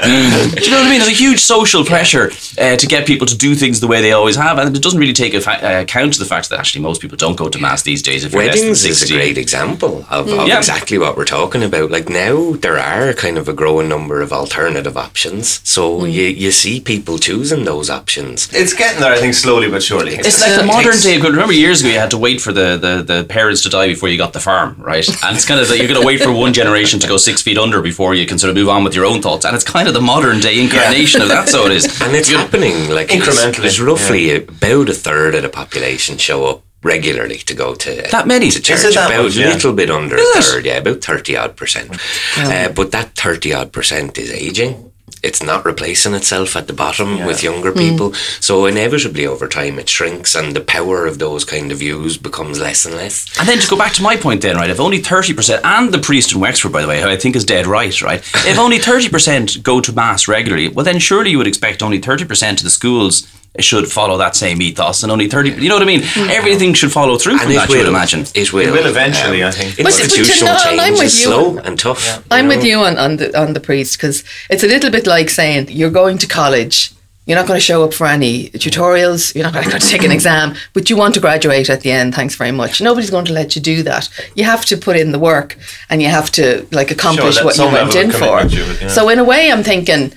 do 0.04 0.64
you 0.64 0.72
know 0.72 0.78
what 0.78 0.88
I 0.88 0.90
mean? 0.90 1.00
There's 1.00 1.08
a 1.08 1.12
huge 1.12 1.40
social 1.40 1.84
pressure 1.84 2.32
uh, 2.58 2.76
to 2.78 2.88
get 2.88 3.08
people 3.08 3.26
to 3.28 3.36
do 3.38 3.56
things 3.56 3.80
the 3.80 3.88
way 3.88 4.02
they 4.02 4.12
always 4.12 4.36
have, 4.36 4.58
and 4.58 4.76
it 4.76 4.84
doesn't 4.84 5.00
really 5.00 5.14
take 5.14 5.34
fa- 5.42 5.64
uh, 5.78 5.82
account 5.82 6.14
to 6.14 6.20
the 6.20 6.26
fact 6.26 6.50
that 6.50 6.60
actually 6.60 6.82
most 6.82 7.02
people 7.02 7.18
don't 7.18 7.36
go 7.38 7.50
to 7.50 7.58
mass 7.60 7.82
these 7.84 8.02
days. 8.02 8.24
If 8.24 8.34
you're 8.34 8.44
less 8.44 8.56
than 8.56 8.70
Weddings 8.70 8.86
is 8.86 9.10
a 9.10 9.14
great 9.14 9.38
example 9.38 10.06
of, 10.10 10.28
of 10.30 10.48
Yeah. 10.48 10.58
exactly 10.58 10.98
what 10.98 11.18
we're 11.18 11.26
talking 11.26 11.64
about. 11.64 11.92
Like 11.92 12.10
now, 12.10 12.54
there 12.54 12.78
are 12.78 13.14
kind 13.14 13.38
of 13.38 13.48
a 13.48 13.54
growing 13.54 13.90
number 13.90 14.22
of 14.22 14.32
alternative 14.32 14.98
options. 14.98 15.62
So 15.64 16.06
you, 16.06 16.24
you 16.24 16.52
see 16.52 16.80
people 16.80 17.18
choosing 17.24 17.64
those 17.64 17.90
options. 17.90 18.52
It's 18.54 18.74
getting 18.74 19.00
there, 19.02 19.14
I 19.14 19.20
think, 19.24 19.34
slowly 19.34 19.70
but 19.70 19.82
surely. 19.82 20.16
It's 20.16 20.42
like 20.42 20.56
the 20.60 20.66
modern 20.66 20.98
day. 21.00 21.16
Remember 21.20 21.54
years 21.54 21.82
ago, 21.82 21.90
you 21.90 22.00
had 22.00 22.12
to 22.12 22.18
wait 22.18 22.42
for 22.42 22.52
the, 22.60 22.78
the, 22.86 22.94
the 23.12 23.24
parents 23.24 23.64
to 23.64 23.70
die 23.70 23.88
before 23.88 24.10
you 24.10 24.18
got 24.18 24.34
the 24.34 24.40
farm, 24.40 24.76
right? 24.92 25.08
And 25.26 25.36
it's 25.38 25.46
kind 25.46 25.60
of 25.62 25.68
that 25.70 25.78
you're 25.78 25.88
going 25.88 26.02
to 26.02 26.06
wait 26.06 26.22
for 26.22 26.32
one 26.32 26.54
generation 26.54 27.00
to 27.00 27.08
go 27.08 27.18
six 27.18 27.42
feet 27.42 27.58
under 27.58 27.82
before 27.82 28.14
you 28.14 28.26
can 28.26 28.38
sort 28.38 28.50
of 28.50 28.56
move 28.56 28.70
on 28.70 28.84
with 28.84 28.94
your 28.96 29.06
own 29.06 29.22
thoughts. 29.22 29.46
And 29.46 29.56
it's 29.56 29.64
kind 29.64 29.88
of 29.88 29.94
the 29.94 30.02
modern 30.02 30.40
day 30.40 30.60
incarnation 30.62 31.22
of 31.22 31.30
that. 31.30 31.48
So 31.50 31.66
it 31.66 31.72
is. 31.72 32.02
And 32.02 32.16
it's 32.16 32.30
you 32.30 32.38
happening 32.38 32.90
like 32.90 33.10
it's- 33.12 33.24
Incrementally, 33.24 33.62
There's 33.62 33.80
roughly 33.82 34.36
about 34.36 34.90
a 34.90 34.94
third 34.94 35.36
of 35.36 35.44
the 35.44 35.50
population 35.50 36.18
show 36.18 36.46
up 36.46 36.64
regularly 36.84 37.38
to 37.38 37.54
go 37.54 37.74
to 37.76 38.02
That 38.12 38.28
many? 38.28 38.50
to 38.52 38.60
church. 38.62 38.80
Is 38.80 38.84
it 38.86 38.96
that 38.96 39.10
about 39.12 39.24
much? 39.24 39.38
a 39.38 39.40
Yeah. 39.40 39.54
little 39.54 39.74
bit 39.74 39.90
under 39.90 40.18
Is 40.18 40.36
a 40.36 40.40
it? 40.40 40.44
third, 40.44 40.66
yeah, 40.66 40.78
about 40.78 41.02
thirty 41.02 41.38
odd 41.38 41.56
percent. 41.56 41.98
Uh, 42.38 42.70
but 42.70 42.92
that 42.92 43.16
thirty 43.16 43.54
odd 43.54 43.72
percent 43.72 44.18
is 44.18 44.30
aging. 44.32 44.92
It's 45.22 45.44
not 45.44 45.66
replacing 45.66 46.14
itself 46.14 46.56
at 46.56 46.68
the 46.68 46.74
bottom 46.74 47.26
with 47.26 47.44
younger 47.44 47.72
mm. 47.72 47.78
people. 47.78 48.14
So 48.14 48.66
inevitably 48.66 49.26
over 49.26 49.48
time 49.48 49.80
it 49.80 49.90
shrinks 49.90 50.36
and 50.36 50.56
the 50.56 50.62
power 50.62 51.06
of 51.06 51.20
those 51.20 51.46
kind 51.46 51.72
of 51.72 51.80
views 51.80 52.18
becomes 52.18 52.60
less 52.60 52.86
and 52.86 52.96
less. 52.96 53.26
And 53.40 53.48
then 53.48 53.60
to 53.60 53.70
go 53.70 53.78
back 53.78 53.94
to 53.94 54.04
my 54.04 54.16
point, 54.16 54.42
then, 54.42 54.56
right? 54.56 54.70
If 54.70 54.80
only 54.80 55.00
thirty 55.00 55.34
percent, 55.34 55.66
and 55.66 55.94
the 55.94 56.00
priest 56.00 56.34
in 56.34 56.40
Wexford, 56.40 56.72
by 56.72 56.82
the 56.82 56.88
way, 56.88 57.02
who 57.02 57.10
I 57.10 57.18
think 57.18 57.36
is 57.36 57.46
dead 57.46 57.68
right, 57.68 58.02
right? 58.02 58.20
If 58.46 58.58
only 58.58 58.80
thirty 58.80 59.10
percent 59.10 59.64
go 59.64 59.82
to 59.82 59.94
mass 59.94 60.28
regularly, 60.28 60.70
well, 60.70 60.86
then 60.86 61.00
surely 61.00 61.32
you 61.32 61.38
would 61.38 61.48
expect 61.48 61.84
only 61.84 62.00
thirty 62.00 62.26
percent 62.26 62.60
of 62.60 62.64
the 62.64 62.70
schools 62.70 63.28
should 63.60 63.92
follow 63.92 64.18
that 64.18 64.36
same 64.36 64.62
ethos, 64.62 65.04
and 65.04 65.12
only 65.12 65.28
thirty. 65.30 65.52
You 65.52 65.70
know 65.70 65.76
what 65.76 65.84
I 65.84 65.86
mean? 65.86 66.02
Mm. 66.02 66.30
Everything 66.30 66.74
should 66.74 66.92
follow 66.92 67.18
through 67.18 67.38
from 67.38 67.50
And 67.50 67.58
that. 67.58 67.66
it 67.66 67.70
You 67.70 67.78
would 67.78 67.84
will 67.86 67.94
imagine. 67.96 68.22
It 68.34 68.52
will. 68.52 68.68
It 68.68 68.72
will 68.72 68.88
eventually, 68.88 69.44
um, 69.44 69.50
I 69.50 69.52
think. 69.52 69.78
But- 69.78 69.84
but 69.86 69.98
you 69.98 70.04
Institutional 70.06 70.54
know, 70.54 70.60
and 70.70 70.82
I'm 70.82 70.88
change 70.88 70.98
with 71.00 71.08
is 71.08 71.20
you 71.20 71.26
slow 71.28 71.58
and 71.60 71.78
tough. 71.80 72.24
I'm 72.32 72.48
with 72.48 72.64
you 72.64 72.80
on, 72.80 72.98
on 72.98 73.18
the 73.18 73.40
on 73.40 73.54
the 73.54 73.60
priest 73.60 73.98
because 73.98 74.24
it's 74.50 74.64
a 74.64 74.68
little 74.68 74.90
bit 74.90 75.06
like 75.06 75.30
saying 75.30 75.68
you're 75.70 75.92
going 75.92 76.18
to 76.20 76.28
college. 76.28 76.92
You're 77.26 77.38
not 77.38 77.48
going 77.48 77.58
to 77.58 77.64
show 77.66 77.86
up 77.86 77.94
for 77.94 78.06
any 78.06 78.50
tutorials. 78.50 79.34
You're 79.34 79.46
not 79.46 79.54
going 79.54 79.70
to 79.70 79.80
take 79.80 80.04
an 80.04 80.12
exam, 80.20 80.56
but 80.74 80.90
you 80.90 80.98
want 80.98 81.14
to 81.14 81.22
graduate 81.22 81.70
at 81.70 81.80
the 81.80 81.90
end. 81.90 82.14
Thanks 82.14 82.36
very 82.36 82.52
much. 82.52 82.82
Nobody's 82.82 83.12
going 83.12 83.24
to 83.26 83.32
let 83.34 83.56
you 83.56 83.62
do 83.62 83.82
that. 83.84 84.10
You 84.36 84.44
have 84.44 84.66
to 84.66 84.76
put 84.76 84.98
in 84.98 85.14
the 85.14 85.20
work 85.20 85.58
and 85.90 86.02
you 86.02 86.10
have 86.10 86.30
to 86.32 86.68
like 86.72 86.92
accomplish 86.92 87.36
that 87.38 87.46
what 87.46 87.58
you 87.58 87.64
went 87.72 87.96
in 87.96 88.12
for. 88.12 88.20
commitment 88.20 88.52
to 88.52 88.72
it, 88.72 88.82
yeah. 88.82 88.88
So 88.90 89.08
in 89.08 89.20
a 89.20 89.24
way, 89.24 89.50
I'm 89.54 89.64
thinking, 89.64 90.12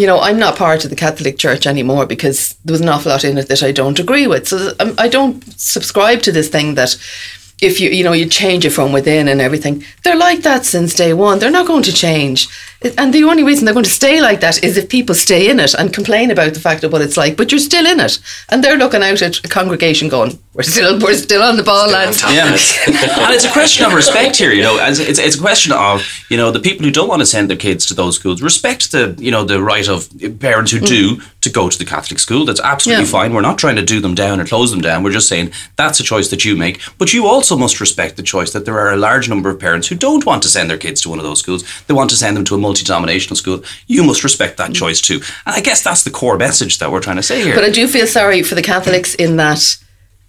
you 0.00 0.06
know, 0.06 0.18
I'm 0.18 0.38
not 0.38 0.56
part 0.56 0.84
of 0.84 0.90
the 0.90 0.96
Catholic 0.96 1.36
Church 1.38 1.66
anymore 1.66 2.06
because 2.06 2.54
there 2.64 2.72
was 2.72 2.80
an 2.80 2.88
awful 2.88 3.12
lot 3.12 3.24
in 3.24 3.36
it 3.36 3.48
that 3.48 3.62
I 3.62 3.70
don't 3.70 3.98
agree 3.98 4.26
with. 4.26 4.48
So 4.48 4.72
um, 4.80 4.94
I 4.96 5.08
don't 5.08 5.44
subscribe 5.60 6.22
to 6.22 6.32
this 6.32 6.48
thing 6.48 6.74
that 6.74 6.96
if 7.60 7.78
you 7.80 7.90
you 7.90 8.02
know 8.02 8.12
you 8.14 8.26
change 8.26 8.64
it 8.64 8.70
from 8.70 8.92
within 8.92 9.28
and 9.28 9.40
everything. 9.40 9.84
They're 10.02 10.16
like 10.16 10.40
that 10.42 10.64
since 10.64 10.94
day 10.94 11.12
one. 11.12 11.38
They're 11.38 11.50
not 11.50 11.66
going 11.66 11.82
to 11.82 11.92
change. 11.92 12.48
And 12.96 13.12
the 13.12 13.24
only 13.24 13.42
reason 13.42 13.66
they're 13.66 13.74
going 13.74 13.84
to 13.84 13.90
stay 13.90 14.22
like 14.22 14.40
that 14.40 14.64
is 14.64 14.78
if 14.78 14.88
people 14.88 15.14
stay 15.14 15.50
in 15.50 15.60
it 15.60 15.74
and 15.74 15.92
complain 15.92 16.30
about 16.30 16.54
the 16.54 16.60
fact 16.60 16.82
of 16.82 16.92
what 16.92 17.02
it's 17.02 17.16
like. 17.16 17.36
But 17.36 17.52
you're 17.52 17.58
still 17.58 17.84
in 17.84 18.00
it, 18.00 18.18
and 18.48 18.64
they're 18.64 18.78
looking 18.78 19.02
out 19.02 19.20
at 19.20 19.44
a 19.44 19.48
congregation 19.48 20.08
going, 20.08 20.38
"We're 20.54 20.62
still 20.62 20.98
we're 20.98 21.14
still 21.14 21.42
on 21.42 21.58
the 21.58 21.62
ball, 21.62 21.88
Still 21.88 21.98
lads." 21.98 22.22
Yeah, 22.22 22.46
and 23.24 23.34
it's 23.34 23.44
a 23.44 23.52
question 23.52 23.84
of 23.84 23.92
respect 23.92 24.36
here. 24.36 24.52
You 24.52 24.62
know, 24.62 24.78
as 24.78 24.98
it's 24.98 25.18
it's 25.18 25.36
a 25.36 25.40
question 25.40 25.72
of 25.72 26.02
you 26.30 26.38
know 26.38 26.50
the 26.50 26.60
people 26.60 26.84
who 26.86 26.90
don't 26.90 27.08
want 27.08 27.20
to 27.20 27.26
send 27.26 27.50
their 27.50 27.56
kids 27.58 27.84
to 27.86 27.94
those 27.94 28.16
schools 28.16 28.40
respect 28.40 28.92
the 28.92 29.14
you 29.18 29.30
know 29.30 29.44
the 29.44 29.62
right 29.62 29.86
of 29.86 30.08
parents 30.40 30.72
who 30.72 30.80
mm. 30.80 30.86
do 30.86 31.22
to 31.42 31.50
go 31.50 31.68
to 31.68 31.78
the 31.78 31.84
Catholic 31.84 32.18
school. 32.18 32.44
That's 32.44 32.60
absolutely 32.60 33.04
Yeah. 33.04 33.10
fine. 33.10 33.34
We're 33.34 33.40
not 33.40 33.58
trying 33.58 33.76
to 33.76 33.82
do 33.82 34.00
them 34.00 34.14
down 34.14 34.40
or 34.40 34.46
close 34.46 34.70
them 34.70 34.80
down. 34.80 35.02
We're 35.02 35.12
just 35.12 35.28
saying 35.28 35.52
that's 35.76 36.00
a 36.00 36.02
choice 36.02 36.28
that 36.28 36.44
you 36.44 36.56
make. 36.56 36.80
But 36.98 37.12
you 37.12 37.26
also 37.26 37.56
must 37.56 37.80
respect 37.80 38.16
the 38.16 38.22
choice 38.22 38.52
that 38.52 38.64
there 38.64 38.78
are 38.78 38.92
a 38.92 38.96
large 38.96 39.28
number 39.28 39.50
of 39.50 39.58
parents 39.58 39.88
who 39.88 39.96
don't 39.96 40.26
want 40.26 40.42
to 40.42 40.48
send 40.48 40.70
their 40.70 40.78
kids 40.78 41.00
to 41.02 41.10
one 41.10 41.18
of 41.18 41.24
those 41.24 41.38
schools. 41.38 41.64
They 41.86 41.94
want 41.94 42.10
to 42.10 42.16
send 42.16 42.36
them 42.36 42.44
to 42.46 42.54
a 42.54 42.58
multi-denominational 42.70 43.34
school. 43.34 43.64
You 43.88 44.04
must 44.04 44.22
respect 44.22 44.58
that 44.58 44.72
choice 44.72 45.00
too. 45.00 45.20
And 45.44 45.56
I 45.56 45.60
guess 45.60 45.82
that's 45.82 46.04
the 46.04 46.10
core 46.10 46.38
message 46.38 46.78
that 46.78 46.92
we're 46.92 47.00
trying 47.00 47.16
to 47.16 47.22
say 47.22 47.42
here. 47.42 47.56
But 47.56 47.64
I 47.64 47.70
do 47.70 47.88
feel 47.88 48.06
sorry 48.06 48.44
for 48.44 48.54
the 48.54 48.62
Catholics 48.62 49.16
in 49.16 49.36
that 49.36 49.76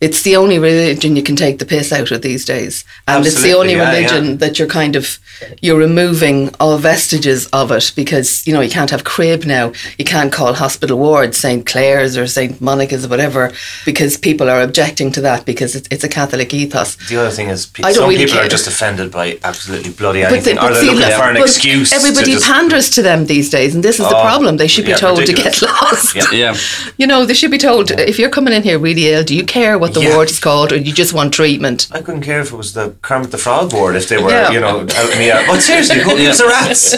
it's 0.01 0.23
the 0.23 0.35
only 0.35 0.57
religion 0.59 1.15
you 1.15 1.23
can 1.23 1.35
take 1.35 1.59
the 1.59 1.65
piss 1.65 1.91
out 1.93 2.11
of 2.11 2.21
these 2.21 2.43
days, 2.43 2.83
and 3.07 3.25
it's 3.25 3.41
the 3.41 3.53
only 3.53 3.75
yeah, 3.75 3.87
religion 3.89 4.25
yeah. 4.25 4.35
that 4.35 4.57
you're 4.59 4.67
kind 4.67 4.95
of 4.95 5.19
you're 5.61 5.77
removing 5.77 6.53
all 6.59 6.77
vestiges 6.77 7.47
of 7.47 7.71
it 7.71 7.91
because 7.95 8.45
you 8.47 8.53
know 8.53 8.61
you 8.61 8.69
can't 8.69 8.89
have 8.89 9.03
crib 9.03 9.45
now, 9.45 9.71
you 9.97 10.05
can't 10.05 10.33
call 10.33 10.53
hospital 10.53 10.97
wards 10.97 11.37
St 11.37 11.65
Clair's 11.65 12.17
or 12.17 12.27
St 12.27 12.59
Monica's 12.59 13.05
or 13.05 13.09
whatever 13.09 13.51
because 13.85 14.17
people 14.17 14.49
are 14.49 14.61
objecting 14.61 15.11
to 15.13 15.21
that 15.21 15.45
because 15.45 15.75
it's, 15.75 15.87
it's 15.91 16.03
a 16.03 16.09
Catholic 16.09 16.53
ethos. 16.53 16.95
The 17.07 17.17
other 17.17 17.29
thing 17.29 17.49
is, 17.49 17.67
pe- 17.67 17.83
I 17.83 17.93
don't 17.93 18.01
some 18.01 18.09
really 18.09 18.25
people 18.25 18.39
are 18.39 18.47
just 18.47 18.67
offended 18.67 19.11
by 19.11 19.37
absolutely 19.43 19.91
bloody 19.91 20.21
But, 20.23 20.31
anything, 20.33 20.55
they, 20.55 20.61
or 20.61 20.73
they're 20.73 20.81
see, 20.83 20.91
looking 20.91 21.15
for 21.17 21.29
an 21.29 21.35
but 21.35 21.43
excuse. 21.43 21.89
to 21.91 21.95
everybody 21.95 22.31
just- 22.33 22.45
panders 22.45 22.89
to 22.91 23.01
them 23.01 23.25
these 23.25 23.49
days, 23.49 23.75
and 23.75 23.83
this 23.83 23.99
is 23.99 24.07
the 24.09 24.17
Oh, 24.17 24.21
problem. 24.21 24.57
They 24.57 24.67
should 24.67 24.85
be 24.85 24.91
yeah, 24.91 24.97
told 24.97 25.19
ridiculous. 25.19 25.59
to 25.59 25.65
get 25.65 25.71
lost. 25.81 26.15
Yeah. 26.15 26.31
yeah. 26.31 26.55
You 26.97 27.07
know, 27.07 27.25
they 27.25 27.33
should 27.35 27.51
be 27.51 27.57
told 27.57 27.91
if 27.91 28.17
you're 28.19 28.29
coming 28.29 28.53
in 28.53 28.63
here 28.63 28.79
really 28.79 29.07
ill, 29.09 29.23
do 29.23 29.35
you 29.35 29.45
care 29.45 29.77
what 29.77 29.90
the 29.93 30.01
Yeah. 30.01 30.15
ward 30.15 30.29
is 30.29 30.39
called, 30.39 30.71
or 30.71 30.77
you 30.77 30.93
just 30.93 31.13
want 31.13 31.33
treatment? 31.33 31.87
I 31.91 32.01
couldn't 32.01 32.21
care 32.21 32.41
if 32.41 32.51
it 32.53 32.57
was 32.57 32.73
the 32.73 32.93
Kermit 33.01 33.31
the 33.31 33.37
Frog 33.37 33.69
board 33.71 33.95
if 33.95 34.07
they 34.07 34.17
were, 34.17 34.29
Yeah. 34.31 34.51
you 34.51 34.59
know, 34.59 34.79
out 34.81 35.09
in 35.13 35.17
the 35.19 35.31
air. 35.33 35.43
But 35.47 35.61
seriously, 35.61 35.99
who 35.99 36.15
gives 36.17 36.39
a 36.39 36.47
rat's? 36.47 36.93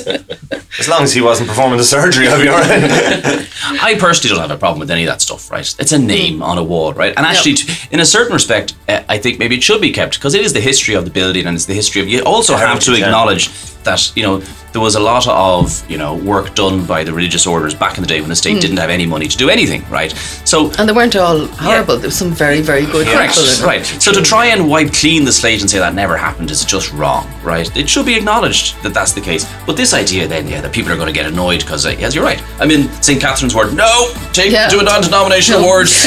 As 0.79 0.87
long 0.87 1.03
as 1.03 1.13
he 1.13 1.21
wasn't 1.21 1.49
performing 1.49 1.77
the 1.77 1.83
surgery, 1.83 2.27
I'll 2.27 2.41
be 2.41 2.47
all 2.47 2.59
right. 2.59 3.47
I 3.89 3.95
personally 3.95 4.35
don't 4.35 4.41
have 4.41 4.51
a 4.51 4.59
problem 4.59 4.79
with 4.79 4.91
any 4.91 5.03
of 5.03 5.09
that 5.09 5.21
stuff, 5.21 5.51
right? 5.51 5.67
It's 5.79 5.91
a 5.91 5.99
name 5.99 6.41
on 6.41 6.57
a 6.57 6.63
wall, 6.63 6.93
right? 6.93 7.13
And 7.15 7.25
actually, 7.25 7.53
t 7.55 7.71
in 7.91 7.99
a 7.99 8.05
certain 8.05 8.33
respect, 8.33 8.73
uh, 8.89 9.01
I 9.07 9.17
think 9.17 9.39
maybe 9.39 9.55
it 9.55 9.63
should 9.63 9.81
be 9.81 9.91
kept 9.91 10.13
because 10.15 10.33
it 10.33 10.41
is 10.41 10.53
the 10.53 10.61
history 10.61 10.95
of 10.95 11.03
the 11.05 11.11
building 11.11 11.45
and 11.47 11.55
it's 11.55 11.65
the 11.65 11.75
history 11.81 12.01
of. 12.01 12.07
You 12.07 12.21
also 12.23 12.53
have 12.55 12.79
to 12.79 12.91
heritage, 12.91 12.99
yeah. 12.99 13.05
acknowledge 13.05 13.49
that 13.83 14.11
you 14.15 14.23
know 14.23 14.39
there 14.73 14.81
was 14.81 14.95
a 14.95 14.99
lot 14.99 15.27
of 15.27 15.83
you 15.89 15.97
know 15.97 16.15
work 16.15 16.55
done 16.55 16.85
by 16.85 17.03
the 17.03 17.13
religious 17.13 17.45
orders 17.45 17.73
back 17.75 17.97
in 17.97 18.01
the 18.01 18.07
day 18.07 18.19
when 18.21 18.29
the 18.29 18.35
state 18.35 18.59
didn't 18.61 18.77
have 18.77 18.89
any 18.89 19.05
money 19.05 19.27
to 19.27 19.37
do 19.37 19.49
anything, 19.49 19.83
right? 19.89 20.11
So 20.45 20.71
And 20.79 20.87
they 20.89 20.93
weren't 20.93 21.15
all 21.15 21.45
horrible. 21.47 21.97
There 21.97 22.07
was 22.07 22.17
some 22.17 22.31
very, 22.31 22.61
very 22.61 22.85
good 22.85 23.05
Correct. 23.07 23.35
people. 23.35 23.49
in. 23.49 23.63
Right. 23.65 23.85
So 23.85 24.11
to 24.11 24.21
try 24.21 24.47
and 24.47 24.67
wipe 24.69 24.91
clean 24.93 25.25
the 25.25 25.31
slate 25.31 25.61
and 25.61 25.69
say 25.69 25.77
that 25.79 25.93
never 25.93 26.17
happened 26.17 26.49
is 26.51 26.65
just 26.65 26.91
wrong, 26.93 27.29
right? 27.43 27.69
It 27.77 27.87
should 27.89 28.05
be 28.05 28.15
acknowledged 28.15 28.81
that 28.83 28.93
that's 28.93 29.13
the 29.13 29.21
case. 29.21 29.45
But 29.67 29.77
this 29.77 29.93
idea 29.93 30.27
then, 30.27 30.47
yeah, 30.47 30.61
that 30.61 30.71
people 30.73 30.91
are 30.91 30.95
going 30.95 31.07
to 31.07 31.13
get 31.13 31.25
annoyed 31.27 31.59
because, 31.61 31.85
uh, 31.85 31.89
yes, 31.99 32.15
you're 32.15 32.23
right. 32.23 32.41
I 32.59 32.65
mean, 32.65 32.89
St. 33.01 33.21
Catherine's 33.21 33.53
Ward. 33.53 33.75
No, 33.75 34.11
take 34.31 34.51
Yeah. 34.51 34.67
to 34.69 34.79
a 34.79 34.83
non-denominational 34.83 35.61
No. 35.61 35.67
ward. 35.67 35.87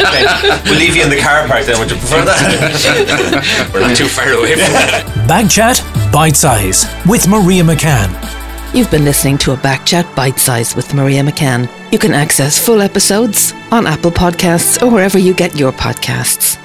Okay, 0.00 0.24
we'll 0.64 0.78
leave 0.78 0.96
you 0.96 1.02
in 1.02 1.10
the 1.10 1.18
car 1.20 1.46
park 1.46 1.64
then. 1.64 1.78
Would 1.78 1.90
you 1.90 1.96
prefer 1.96 2.24
that? 2.24 3.70
We're 3.74 3.80
not 3.80 3.96
too 3.96 4.06
far 4.08 4.32
away 4.32 4.52
from 4.54 4.72
that. 4.72 5.04
Backchat 5.28 5.82
Bite 6.12 6.34
Size 6.34 6.86
with 7.06 7.28
Maria 7.28 7.62
McCann. 7.62 8.10
You've 8.74 8.90
been 8.90 9.04
listening 9.04 9.38
to 9.38 9.52
a 9.52 9.56
Backchat 9.56 10.16
Bite 10.16 10.40
Size 10.40 10.74
with 10.74 10.92
Maria 10.92 11.22
McCann. 11.22 11.68
You 11.92 12.00
can 12.00 12.14
access 12.14 12.58
full 12.58 12.82
episodes 12.82 13.52
on 13.70 13.86
Apple 13.86 14.10
Podcasts 14.10 14.82
or 14.82 14.90
wherever 14.90 15.18
you 15.18 15.34
get 15.34 15.56
your 15.56 15.70
podcasts. 15.70 16.58